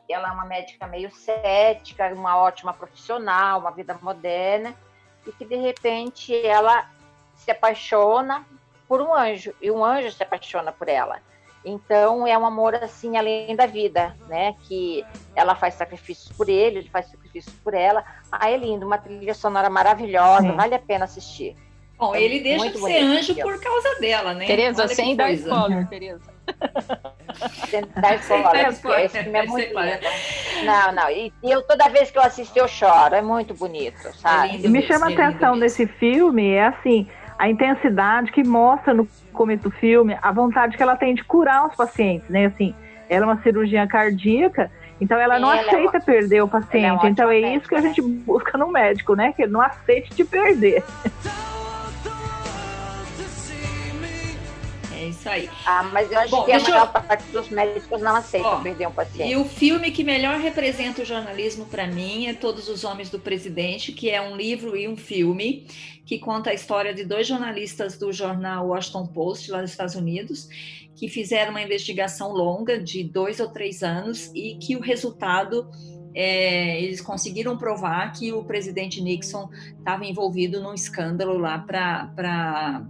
ela 0.09 0.29
é 0.29 0.33
uma 0.33 0.45
médica 0.45 0.87
meio 0.87 1.11
cética, 1.11 2.13
uma 2.15 2.37
ótima 2.37 2.73
profissional, 2.73 3.61
uma 3.61 3.71
vida 3.71 3.99
moderna, 4.01 4.75
e 5.27 5.33
que 5.33 5.45
de 5.45 5.57
repente 5.57 6.35
ela 6.47 6.91
se 7.35 7.51
apaixona 7.51 8.45
por 8.89 9.01
um 9.01 9.15
anjo, 9.15 9.55
e 9.61 9.71
um 9.71 9.85
anjo 9.85 10.11
se 10.11 10.23
apaixona 10.23 10.73
por 10.73 10.89
ela. 10.89 11.21
Então 11.65 12.27
é 12.27 12.37
um 12.37 12.45
amor 12.45 12.75
assim 12.75 13.17
além 13.17 13.55
da 13.55 13.67
vida, 13.67 14.17
né? 14.27 14.55
Que 14.65 15.05
ela 15.35 15.55
faz 15.55 15.75
sacrifícios 15.75 16.35
por 16.37 16.49
ele, 16.49 16.79
ele 16.79 16.89
faz 16.89 17.07
sacrifícios 17.07 17.55
por 17.63 17.73
ela. 17.73 18.05
Ah, 18.31 18.51
é 18.51 18.57
lindo, 18.57 18.85
uma 18.85 18.99
trilha 18.99 19.35
sonora 19.35 19.71
maravilhosa, 19.71 20.43
Sim. 20.43 20.57
vale 20.57 20.75
a 20.75 20.79
pena 20.79 21.05
assistir. 21.05 21.57
Bom, 22.03 22.17
ele 22.17 22.41
deixa 22.41 22.69
de 22.69 22.79
ser 22.79 23.01
anjo 23.01 23.35
por 23.37 23.61
causa 23.61 24.01
dela, 24.01 24.35
né? 24.35 24.45
Tereza, 24.45 24.89
sem 24.89 25.15
dar 25.15 25.31
spoiler, 25.35 25.87
Tereza. 25.89 26.33
Sem 27.69 27.85
dar 27.95 28.17
spoiler, 28.17 28.81
porque 28.81 29.03
esse 29.03 29.23
filme 29.23 29.39
é 29.39 29.47
muito 29.47 29.69
lindo. 29.69 30.65
Não, 30.65 30.93
não, 30.93 31.09
e, 31.09 31.33
e, 31.45 31.51
eu 31.53 31.63
toda 31.63 31.89
vez 31.89 32.11
que 32.11 32.19
eu 32.19 32.23
assisto 32.23 32.59
eu 32.59 32.67
choro, 32.67 33.15
é 33.15 33.23
muito 33.23 33.55
bonito, 33.55 34.09
é 34.09 34.13
sabe? 34.15 34.49
É 34.49 34.57
lindo, 34.57 34.69
Me 34.69 34.83
chama 34.83 35.07
a 35.07 35.11
é 35.13 35.15
atenção 35.15 35.55
nesse 35.55 35.87
filme, 35.87 36.51
é 36.51 36.67
assim, 36.67 37.07
a 37.39 37.49
intensidade 37.49 38.33
que 38.33 38.43
mostra 38.43 38.93
no 38.93 39.07
começo 39.33 39.63
do 39.63 39.71
filme, 39.71 40.19
a 40.21 40.33
vontade 40.33 40.77
que 40.77 40.83
ela 40.83 40.97
tem 40.97 41.15
de 41.15 41.23
curar 41.23 41.69
os 41.69 41.77
pacientes, 41.77 42.29
né? 42.29 42.47
Assim, 42.47 42.75
ela 43.09 43.27
é 43.27 43.29
uma 43.29 43.41
cirurgia 43.43 43.87
cardíaca, 43.87 44.73
então 45.01 45.17
ela 45.21 45.39
não 45.39 45.53
ela 45.53 45.61
aceita 45.61 45.99
é 45.99 46.01
uma... 46.01 46.01
perder 46.01 46.43
o 46.43 46.49
paciente. 46.49 47.07
É 47.07 47.11
então 47.11 47.31
é 47.31 47.55
isso 47.55 47.69
que 47.69 47.77
a 47.77 47.81
gente 47.81 48.03
busca 48.03 48.59
no 48.59 48.73
médico, 48.73 49.15
né? 49.15 49.33
Que 49.33 49.43
ele 49.43 49.53
não 49.53 49.61
aceite 49.61 50.13
de 50.17 50.25
perder. 50.25 50.83
isso 55.23 55.29
aí. 55.29 55.49
Ah, 55.65 55.85
mas 55.85 56.11
eu 56.11 56.19
acho 56.19 56.31
Bom, 56.31 56.45
que 56.45 56.53
a 56.53 56.61
maior 56.61 56.87
eu... 56.87 57.03
parte 57.03 57.25
dos 57.31 57.49
médicos 57.49 58.01
não 58.01 58.17
aceita 58.17 58.57
perder 58.57 58.89
um 58.89 58.93
paciente. 58.93 59.31
E 59.31 59.37
o 59.37 59.45
filme 59.45 59.91
que 59.91 60.03
melhor 60.03 60.39
representa 60.39 61.03
o 61.03 61.05
jornalismo 61.05 61.67
para 61.67 61.87
mim 61.87 62.27
é 62.27 62.35
Todos 62.35 62.69
os 62.69 62.83
Homens 62.85 63.09
do 63.09 63.19
Presidente, 63.19 63.93
que 63.93 64.11
é 64.11 64.21
um 64.21 64.37
livro 64.37 64.77
e 64.77 64.89
um 64.89 64.97
filme 64.97 65.67
que 66.05 66.19
conta 66.19 66.51
a 66.51 66.55
história 66.55 66.93
de 66.93 67.05
dois 67.05 67.27
jornalistas 67.27 67.97
do 67.97 68.13
jornal 68.13 68.69
Washington 68.69 69.07
Post, 69.07 69.51
lá 69.51 69.63
nos 69.63 69.71
Estados 69.71 69.95
Unidos, 69.95 70.49
que 70.97 71.09
fizeram 71.09 71.53
uma 71.53 71.63
investigação 71.63 72.33
longa 72.33 72.79
de 72.79 73.05
dois 73.05 73.39
ou 73.39 73.49
três 73.49 73.83
anos 73.83 74.31
e 74.35 74.57
que 74.57 74.77
o 74.77 74.81
resultado 74.81 75.71
é, 76.15 76.83
eles 76.83 77.01
conseguiram 77.01 77.57
provar 77.57 78.13
que 78.13 78.33
o 78.33 78.45
presidente 78.45 79.01
Nixon 79.01 79.49
estava 79.79 80.05
envolvido 80.05 80.61
num 80.61 80.75
escândalo 80.75 81.39
lá 81.39 81.59
para 81.59 82.85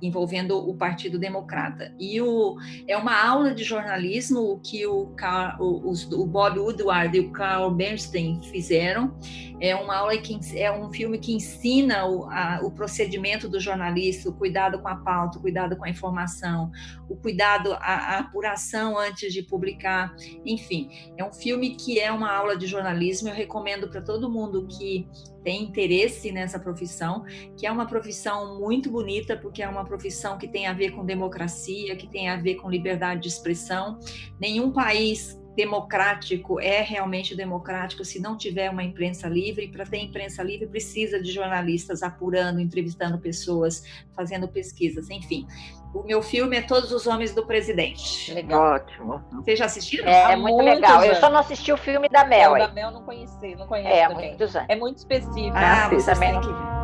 envolvendo 0.00 0.56
o 0.56 0.74
Partido 0.74 1.18
Democrata. 1.18 1.94
E 1.98 2.20
o, 2.20 2.56
é 2.86 2.96
uma 2.96 3.20
aula 3.20 3.54
de 3.54 3.64
jornalismo 3.64 4.60
que 4.62 4.86
o, 4.86 5.06
Carl, 5.16 5.62
o, 5.62 5.92
o 5.92 6.26
Bob 6.26 6.58
Woodward 6.58 7.16
e 7.16 7.20
o 7.20 7.30
Carl 7.32 7.70
Bernstein 7.70 8.40
fizeram. 8.42 9.16
É 9.60 9.74
uma 9.74 9.96
aula 9.96 10.16
que 10.18 10.38
é 10.58 10.70
um 10.70 10.92
filme 10.92 11.18
que 11.18 11.32
ensina 11.32 12.06
o, 12.06 12.28
a, 12.28 12.60
o 12.62 12.70
procedimento 12.70 13.48
do 13.48 13.60
jornalista, 13.60 14.28
o 14.28 14.32
cuidado 14.32 14.78
com 14.80 14.88
a 14.88 14.96
pauta, 14.96 15.38
o 15.38 15.40
cuidado 15.40 15.76
com 15.76 15.84
a 15.84 15.90
informação, 15.90 16.70
o 17.08 17.16
cuidado, 17.16 17.72
a, 17.74 17.78
a 17.78 18.18
apuração 18.18 18.98
antes 18.98 19.32
de 19.32 19.42
publicar. 19.42 20.14
Enfim, 20.44 20.90
é 21.16 21.24
um 21.24 21.32
filme 21.32 21.76
que 21.76 22.00
é 22.00 22.10
uma 22.10 22.32
aula 22.32 22.56
de 22.56 22.66
jornalismo. 22.66 23.28
Eu 23.28 23.34
recomendo 23.34 23.88
para 23.88 24.02
todo 24.02 24.30
mundo 24.30 24.66
que 24.66 25.08
tem 25.44 25.62
interesse 25.62 26.32
nessa 26.32 26.58
profissão, 26.58 27.24
que 27.56 27.66
é 27.66 27.70
uma 27.70 27.86
profissão 27.86 28.58
muito 28.58 28.90
bonita, 28.90 29.36
porque 29.36 29.62
é 29.62 29.68
uma 29.68 29.83
profissão 29.84 30.38
que 30.38 30.48
tem 30.48 30.66
a 30.66 30.72
ver 30.72 30.90
com 30.90 31.04
democracia, 31.04 31.96
que 31.96 32.06
tem 32.06 32.28
a 32.28 32.36
ver 32.36 32.56
com 32.56 32.70
liberdade 32.70 33.22
de 33.22 33.28
expressão. 33.28 33.98
Nenhum 34.40 34.72
país 34.72 35.38
democrático 35.56 36.60
é 36.60 36.80
realmente 36.80 37.34
democrático 37.34 38.04
se 38.04 38.20
não 38.20 38.36
tiver 38.36 38.70
uma 38.70 38.82
imprensa 38.82 39.28
livre. 39.28 39.68
Para 39.68 39.84
ter 39.84 39.98
imprensa 39.98 40.42
livre, 40.42 40.66
precisa 40.66 41.22
de 41.22 41.32
jornalistas 41.32 42.02
apurando, 42.02 42.60
entrevistando 42.60 43.18
pessoas, 43.18 43.84
fazendo 44.14 44.48
pesquisas, 44.48 45.08
enfim. 45.10 45.46
O 45.94 46.02
meu 46.02 46.20
filme 46.20 46.56
é 46.56 46.62
Todos 46.62 46.90
os 46.90 47.06
Homens 47.06 47.32
do 47.32 47.46
Presidente. 47.46 48.34
Legal. 48.34 48.74
Ótimo. 48.74 49.22
Vocês 49.32 49.58
já 49.58 49.66
assistiram? 49.66 50.08
É, 50.08 50.32
é 50.32 50.36
muito 50.36 50.60
legal. 50.60 50.96
Anos. 50.96 51.08
Eu 51.08 51.14
só 51.16 51.30
não 51.30 51.38
assisti 51.38 51.72
o 51.72 51.76
filme 51.76 52.08
da 52.08 52.24
Mel. 52.24 52.52
O 52.52 52.58
da 52.58 52.68
Mel 52.68 52.90
não 52.90 53.04
conheci, 53.04 53.54
não 53.54 53.66
conheço 53.68 53.88
é, 53.88 54.08
também. 54.08 54.28
Muitos 54.30 54.56
anos. 54.56 54.68
É 54.68 54.76
muito 54.76 54.98
específico. 54.98 55.52
Ah, 55.54 55.88
vocês 55.88 56.04
também 56.04 56.32
têm 56.32 56.40
que 56.40 56.46
ver. 56.48 56.83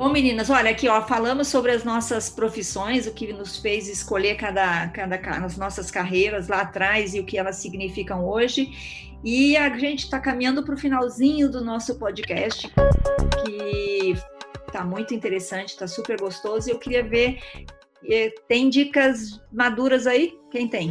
Bom, 0.00 0.08
meninas, 0.08 0.48
olha 0.48 0.70
aqui, 0.70 0.88
ó, 0.88 1.02
falamos 1.02 1.48
sobre 1.48 1.72
as 1.72 1.84
nossas 1.84 2.30
profissões, 2.30 3.06
o 3.06 3.12
que 3.12 3.34
nos 3.34 3.58
fez 3.58 3.86
escolher 3.86 4.34
cada, 4.34 4.88
cada 4.88 5.16
as 5.44 5.58
nossas 5.58 5.90
carreiras 5.90 6.48
lá 6.48 6.62
atrás 6.62 7.14
e 7.14 7.20
o 7.20 7.26
que 7.26 7.36
elas 7.36 7.56
significam 7.56 8.26
hoje. 8.26 9.18
E 9.22 9.58
a 9.58 9.68
gente 9.76 10.04
está 10.04 10.18
caminhando 10.18 10.64
para 10.64 10.74
o 10.74 10.78
finalzinho 10.78 11.50
do 11.50 11.62
nosso 11.62 11.98
podcast, 11.98 12.66
que 13.44 14.14
está 14.66 14.82
muito 14.86 15.12
interessante, 15.12 15.68
está 15.68 15.86
super 15.86 16.18
gostoso. 16.18 16.70
E 16.70 16.72
eu 16.72 16.78
queria 16.78 17.02
ver, 17.02 17.38
tem 18.48 18.70
dicas 18.70 19.38
maduras 19.52 20.06
aí? 20.06 20.34
Quem 20.50 20.66
tem? 20.66 20.88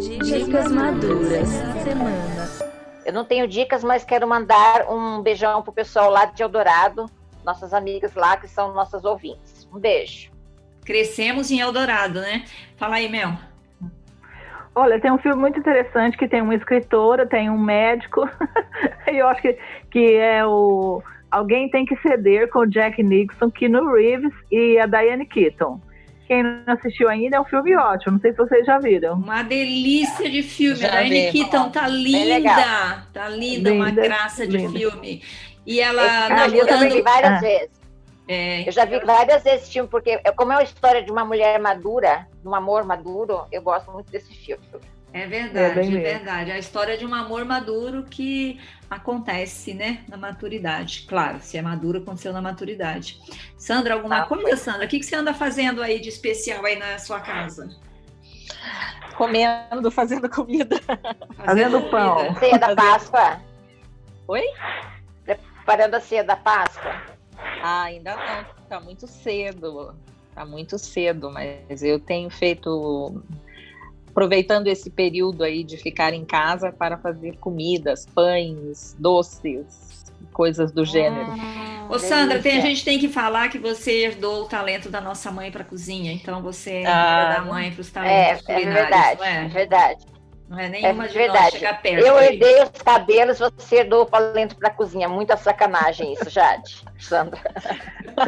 Dicas 0.00 0.68
maduras 0.72 1.48
semana. 1.84 2.70
Eu 3.06 3.12
não 3.12 3.24
tenho 3.24 3.46
dicas, 3.46 3.84
mas 3.84 4.02
quero 4.02 4.26
mandar 4.26 4.90
um 4.90 5.22
beijão 5.22 5.62
pro 5.62 5.72
pessoal 5.72 6.10
lá 6.10 6.24
de 6.24 6.42
Eldorado, 6.42 7.06
nossas 7.50 7.74
amigas 7.74 8.14
lá 8.14 8.36
que 8.36 8.46
são 8.46 8.72
nossas 8.72 9.04
ouvintes. 9.04 9.68
Um 9.72 9.78
beijo. 9.78 10.30
Crescemos 10.84 11.50
em 11.50 11.58
Eldorado, 11.58 12.20
né? 12.20 12.44
Fala 12.76 12.96
aí, 12.96 13.08
Mel. 13.08 13.32
Olha, 14.74 15.00
tem 15.00 15.10
um 15.10 15.18
filme 15.18 15.40
muito 15.40 15.58
interessante 15.58 16.16
que 16.16 16.28
tem 16.28 16.40
uma 16.40 16.54
escritora, 16.54 17.26
tem 17.26 17.50
um 17.50 17.58
médico, 17.58 18.28
e 19.10 19.18
eu 19.18 19.26
acho 19.26 19.42
que, 19.42 19.58
que 19.90 20.14
é 20.14 20.46
o 20.46 21.02
Alguém 21.28 21.68
Tem 21.68 21.84
Que 21.84 21.96
Ceder 21.96 22.48
com 22.48 22.60
o 22.60 22.66
Jack 22.66 23.02
Nixon, 23.02 23.50
Keanu 23.50 23.92
Reeves 23.92 24.32
e 24.50 24.78
a 24.78 24.86
Diane 24.86 25.26
Keaton. 25.26 25.80
Quem 26.28 26.44
não 26.44 26.74
assistiu 26.74 27.08
ainda 27.08 27.36
é 27.36 27.40
um 27.40 27.44
filme 27.44 27.74
ótimo, 27.74 28.12
não 28.12 28.20
sei 28.20 28.30
se 28.30 28.38
vocês 28.38 28.64
já 28.64 28.78
viram. 28.78 29.14
Uma 29.14 29.42
delícia 29.42 30.30
de 30.30 30.44
filme, 30.44 30.84
a 30.84 31.02
Diane 31.02 31.32
Keaton 31.32 31.70
tá 31.70 31.88
linda, 31.88 33.04
tá 33.12 33.28
linda, 33.28 33.70
linda, 33.70 33.72
uma 33.72 33.90
graça 33.90 34.46
de 34.46 34.56
linda. 34.56 34.78
filme. 34.78 35.20
E 35.66 35.80
ela 35.80 36.04
Esse, 36.04 36.28
namorando... 36.28 36.54
Eu 36.54 36.66
também 36.66 36.88
vi 36.90 37.02
várias 37.02 37.32
ah. 37.32 37.40
vezes. 37.40 37.80
É, 38.28 38.68
eu 38.68 38.72
já 38.72 38.84
vi 38.84 39.00
várias 39.00 39.42
vezes 39.42 39.62
esse 39.62 39.72
filme, 39.72 39.88
porque 39.88 40.18
como 40.36 40.52
é 40.52 40.56
uma 40.56 40.62
história 40.62 41.02
de 41.02 41.10
uma 41.10 41.24
mulher 41.24 41.58
madura, 41.58 42.28
de 42.40 42.46
um 42.46 42.54
amor 42.54 42.84
maduro, 42.84 43.44
eu 43.50 43.60
gosto 43.60 43.90
muito 43.90 44.10
desse 44.10 44.32
filme. 44.32 44.62
É 45.12 45.26
verdade, 45.26 45.80
é, 45.80 45.84
é 45.84 46.14
verdade. 46.14 46.52
A 46.52 46.58
história 46.58 46.96
de 46.96 47.04
um 47.04 47.12
amor 47.12 47.44
maduro 47.44 48.04
que 48.04 48.60
acontece, 48.88 49.74
né, 49.74 50.04
na 50.08 50.16
maturidade. 50.16 51.06
Claro, 51.08 51.40
se 51.40 51.58
é 51.58 51.62
maduro, 51.62 51.98
aconteceu 51.98 52.32
na 52.32 52.40
maturidade. 52.40 53.20
Sandra, 53.56 53.94
alguma 53.94 54.20
ah, 54.20 54.26
coisa, 54.26 54.48
foi. 54.48 54.56
Sandra? 54.56 54.86
O 54.86 54.88
que, 54.88 55.00
que 55.00 55.06
você 55.06 55.16
anda 55.16 55.34
fazendo 55.34 55.82
aí 55.82 55.98
de 55.98 56.08
especial 56.08 56.64
aí 56.64 56.76
na 56.76 56.98
sua 56.98 57.18
casa? 57.18 57.68
Comendo, 59.16 59.90
fazendo 59.90 60.30
comida. 60.30 60.80
Fazendo, 60.80 61.36
fazendo 61.44 61.90
pão. 61.90 62.34
Ceia 62.36 62.58
da 62.58 62.76
Páscoa. 62.76 63.40
Oi? 64.28 64.44
Preparando 65.70 65.94
a 65.94 66.00
ceia 66.00 66.24
da 66.24 66.34
Páscoa. 66.34 67.00
Ah, 67.62 67.84
ainda 67.84 68.16
não, 68.16 68.44
tá 68.68 68.80
muito 68.80 69.06
cedo. 69.06 69.94
Tá 70.34 70.44
muito 70.44 70.76
cedo, 70.76 71.30
mas 71.30 71.80
eu 71.80 72.00
tenho 72.00 72.28
feito 72.28 73.22
aproveitando 74.08 74.66
esse 74.66 74.90
período 74.90 75.44
aí 75.44 75.62
de 75.62 75.76
ficar 75.76 76.12
em 76.12 76.24
casa 76.24 76.72
para 76.72 76.98
fazer 76.98 77.36
comidas, 77.36 78.04
pães, 78.04 78.96
doces, 78.98 80.12
coisas 80.32 80.72
do 80.72 80.84
gênero. 80.84 81.30
Ah, 81.30 81.86
Ô 81.88 82.00
Sandra, 82.00 82.40
tem, 82.40 82.58
a 82.58 82.60
gente 82.62 82.84
tem 82.84 82.98
que 82.98 83.08
falar 83.08 83.48
que 83.48 83.58
você 83.58 83.92
herdou 84.06 84.42
o 84.42 84.48
talento 84.48 84.90
da 84.90 85.00
nossa 85.00 85.30
mãe 85.30 85.52
para 85.52 85.62
cozinha, 85.62 86.12
então 86.12 86.42
você 86.42 86.82
ah, 86.84 87.36
da 87.36 87.44
mãe 87.44 87.70
para 87.70 87.80
os 87.80 87.92
talentos 87.92 88.42
é, 88.48 88.54
culinários. 88.54 88.76
É 88.76 89.14
verdade, 89.14 89.22
é? 89.22 89.44
é 89.44 89.48
verdade. 89.48 90.09
Não 90.50 90.58
é 90.58 90.68
nenhuma 90.68 91.04
é 91.04 91.06
de 91.06 91.14
verdade. 91.14 91.52
chegar 91.52 91.80
perto. 91.80 92.04
Eu 92.04 92.18
herdei 92.18 92.64
os 92.64 92.82
cabelos, 92.82 93.38
você 93.38 93.76
herdou 93.76 94.02
o 94.02 94.06
talento 94.06 94.56
para 94.56 94.68
cozinha. 94.68 95.08
Muita 95.08 95.36
sacanagem 95.36 96.12
isso, 96.12 96.28
Jade, 96.28 96.84
Sandra. 96.98 97.40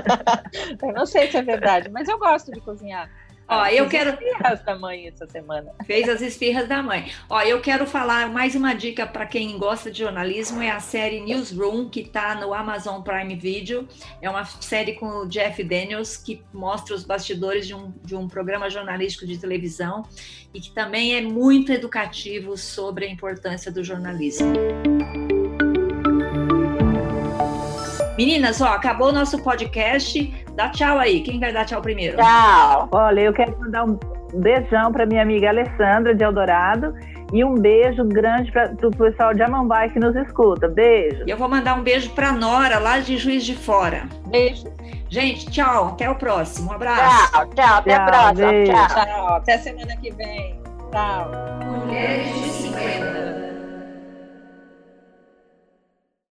eu 0.81 0.93
não 0.93 1.05
sei 1.05 1.29
se 1.29 1.37
é 1.37 1.43
verdade, 1.43 1.91
mas 1.91 2.09
eu 2.09 2.17
gosto 2.21 2.53
de 2.53 2.61
cozinhar. 2.61 3.11
Ó, 3.53 3.67
eu 3.67 3.89
quero. 3.89 4.11
Esfirras 4.11 4.63
da 4.65 4.79
mãe 4.79 5.09
essa 5.09 5.27
semana. 5.27 5.73
Fez 5.87 6.09
as 6.09 6.23
esfirras 6.23 6.67
da 6.69 6.83
mãe. 6.83 7.13
Ó, 7.29 7.41
eu 7.43 7.61
quero 7.61 7.87
falar 7.87 8.29
mais 8.31 8.55
uma 8.55 8.75
dica 8.75 9.07
para 9.07 9.27
quem 9.27 9.59
gosta 9.59 9.91
de 9.91 9.99
jornalismo: 9.99 10.63
é 10.63 10.71
a 10.71 10.81
série 10.81 11.21
Newsroom, 11.21 11.89
que 11.89 12.01
está 12.01 12.35
no 12.35 12.55
Amazon 12.55 13.03
Prime 13.03 13.37
Video. 13.37 13.87
É 14.21 14.31
uma 14.31 14.45
série 14.45 14.95
com 14.95 15.07
o 15.07 15.29
Jeff 15.29 15.63
Daniels, 15.63 16.17
que 16.17 16.43
mostra 16.53 16.95
os 16.95 17.05
bastidores 17.05 17.67
de 17.67 17.75
um, 17.75 17.93
de 18.03 18.17
um 18.17 18.27
programa 18.27 18.71
jornalístico 18.71 19.27
de 19.27 19.39
televisão 19.39 20.05
e 20.55 20.61
que 20.61 20.71
também 20.71 21.15
é 21.15 21.21
muito 21.21 21.73
educativo 21.73 22.57
sobre 22.57 23.07
a 23.07 23.09
importância 23.09 23.71
do 23.71 23.83
jornalismo. 23.85 24.53
Meninas, 28.25 28.61
ó, 28.61 28.69
acabou 28.69 29.09
o 29.09 29.13
nosso 29.13 29.43
podcast. 29.43 30.33
Dá 30.55 30.69
tchau 30.69 30.97
aí. 30.97 31.23
Quem 31.23 31.41
vai 31.41 31.53
dar 31.53 31.65
tchau 31.65 31.83
primeiro? 31.83 32.17
Tchau. 32.17 32.89
Olha, 32.93 33.21
eu 33.21 33.33
quero 33.33 33.59
mandar 33.59 33.85
um 33.85 33.99
beijão 34.35 34.93
para 34.93 35.05
minha 35.05 35.23
amiga 35.23 35.49
Alessandra 35.49 36.15
de 36.15 36.23
Eldorado 36.23 36.95
e 37.33 37.43
um 37.43 37.55
beijo 37.55 38.05
grande 38.05 38.53
para 38.53 38.73
o 38.81 38.97
pessoal 38.97 39.35
de 39.35 39.43
Amambai 39.43 39.91
que 39.91 39.99
nos 39.99 40.15
escuta. 40.15 40.69
Beijo. 40.69 41.25
E 41.27 41.31
eu 41.31 41.37
vou 41.37 41.49
mandar 41.49 41.77
um 41.77 41.83
beijo 41.83 42.11
para 42.11 42.31
Nora, 42.31 42.79
lá 42.79 43.01
de 43.01 43.17
Juiz 43.19 43.45
de 43.45 43.57
Fora. 43.57 44.05
Beijo. 44.29 44.73
Gente, 45.09 45.51
tchau. 45.51 45.89
Até 45.89 46.09
o 46.09 46.15
próximo. 46.15 46.71
Um 46.71 46.75
abraço. 46.75 47.33
Tchau, 47.33 47.47
tchau. 47.57 47.79
Até 47.79 47.91
tchau, 47.91 48.03
a 48.03 48.07
próxima. 48.07 48.65
Tchau. 48.67 49.05
tchau. 49.05 49.35
Até 49.35 49.59
semana 49.59 49.97
que 49.97 50.13
vem. 50.13 50.61
Tchau. 50.93 51.31
Mulheres 51.87 52.33
de 52.35 52.51
50. 52.51 53.42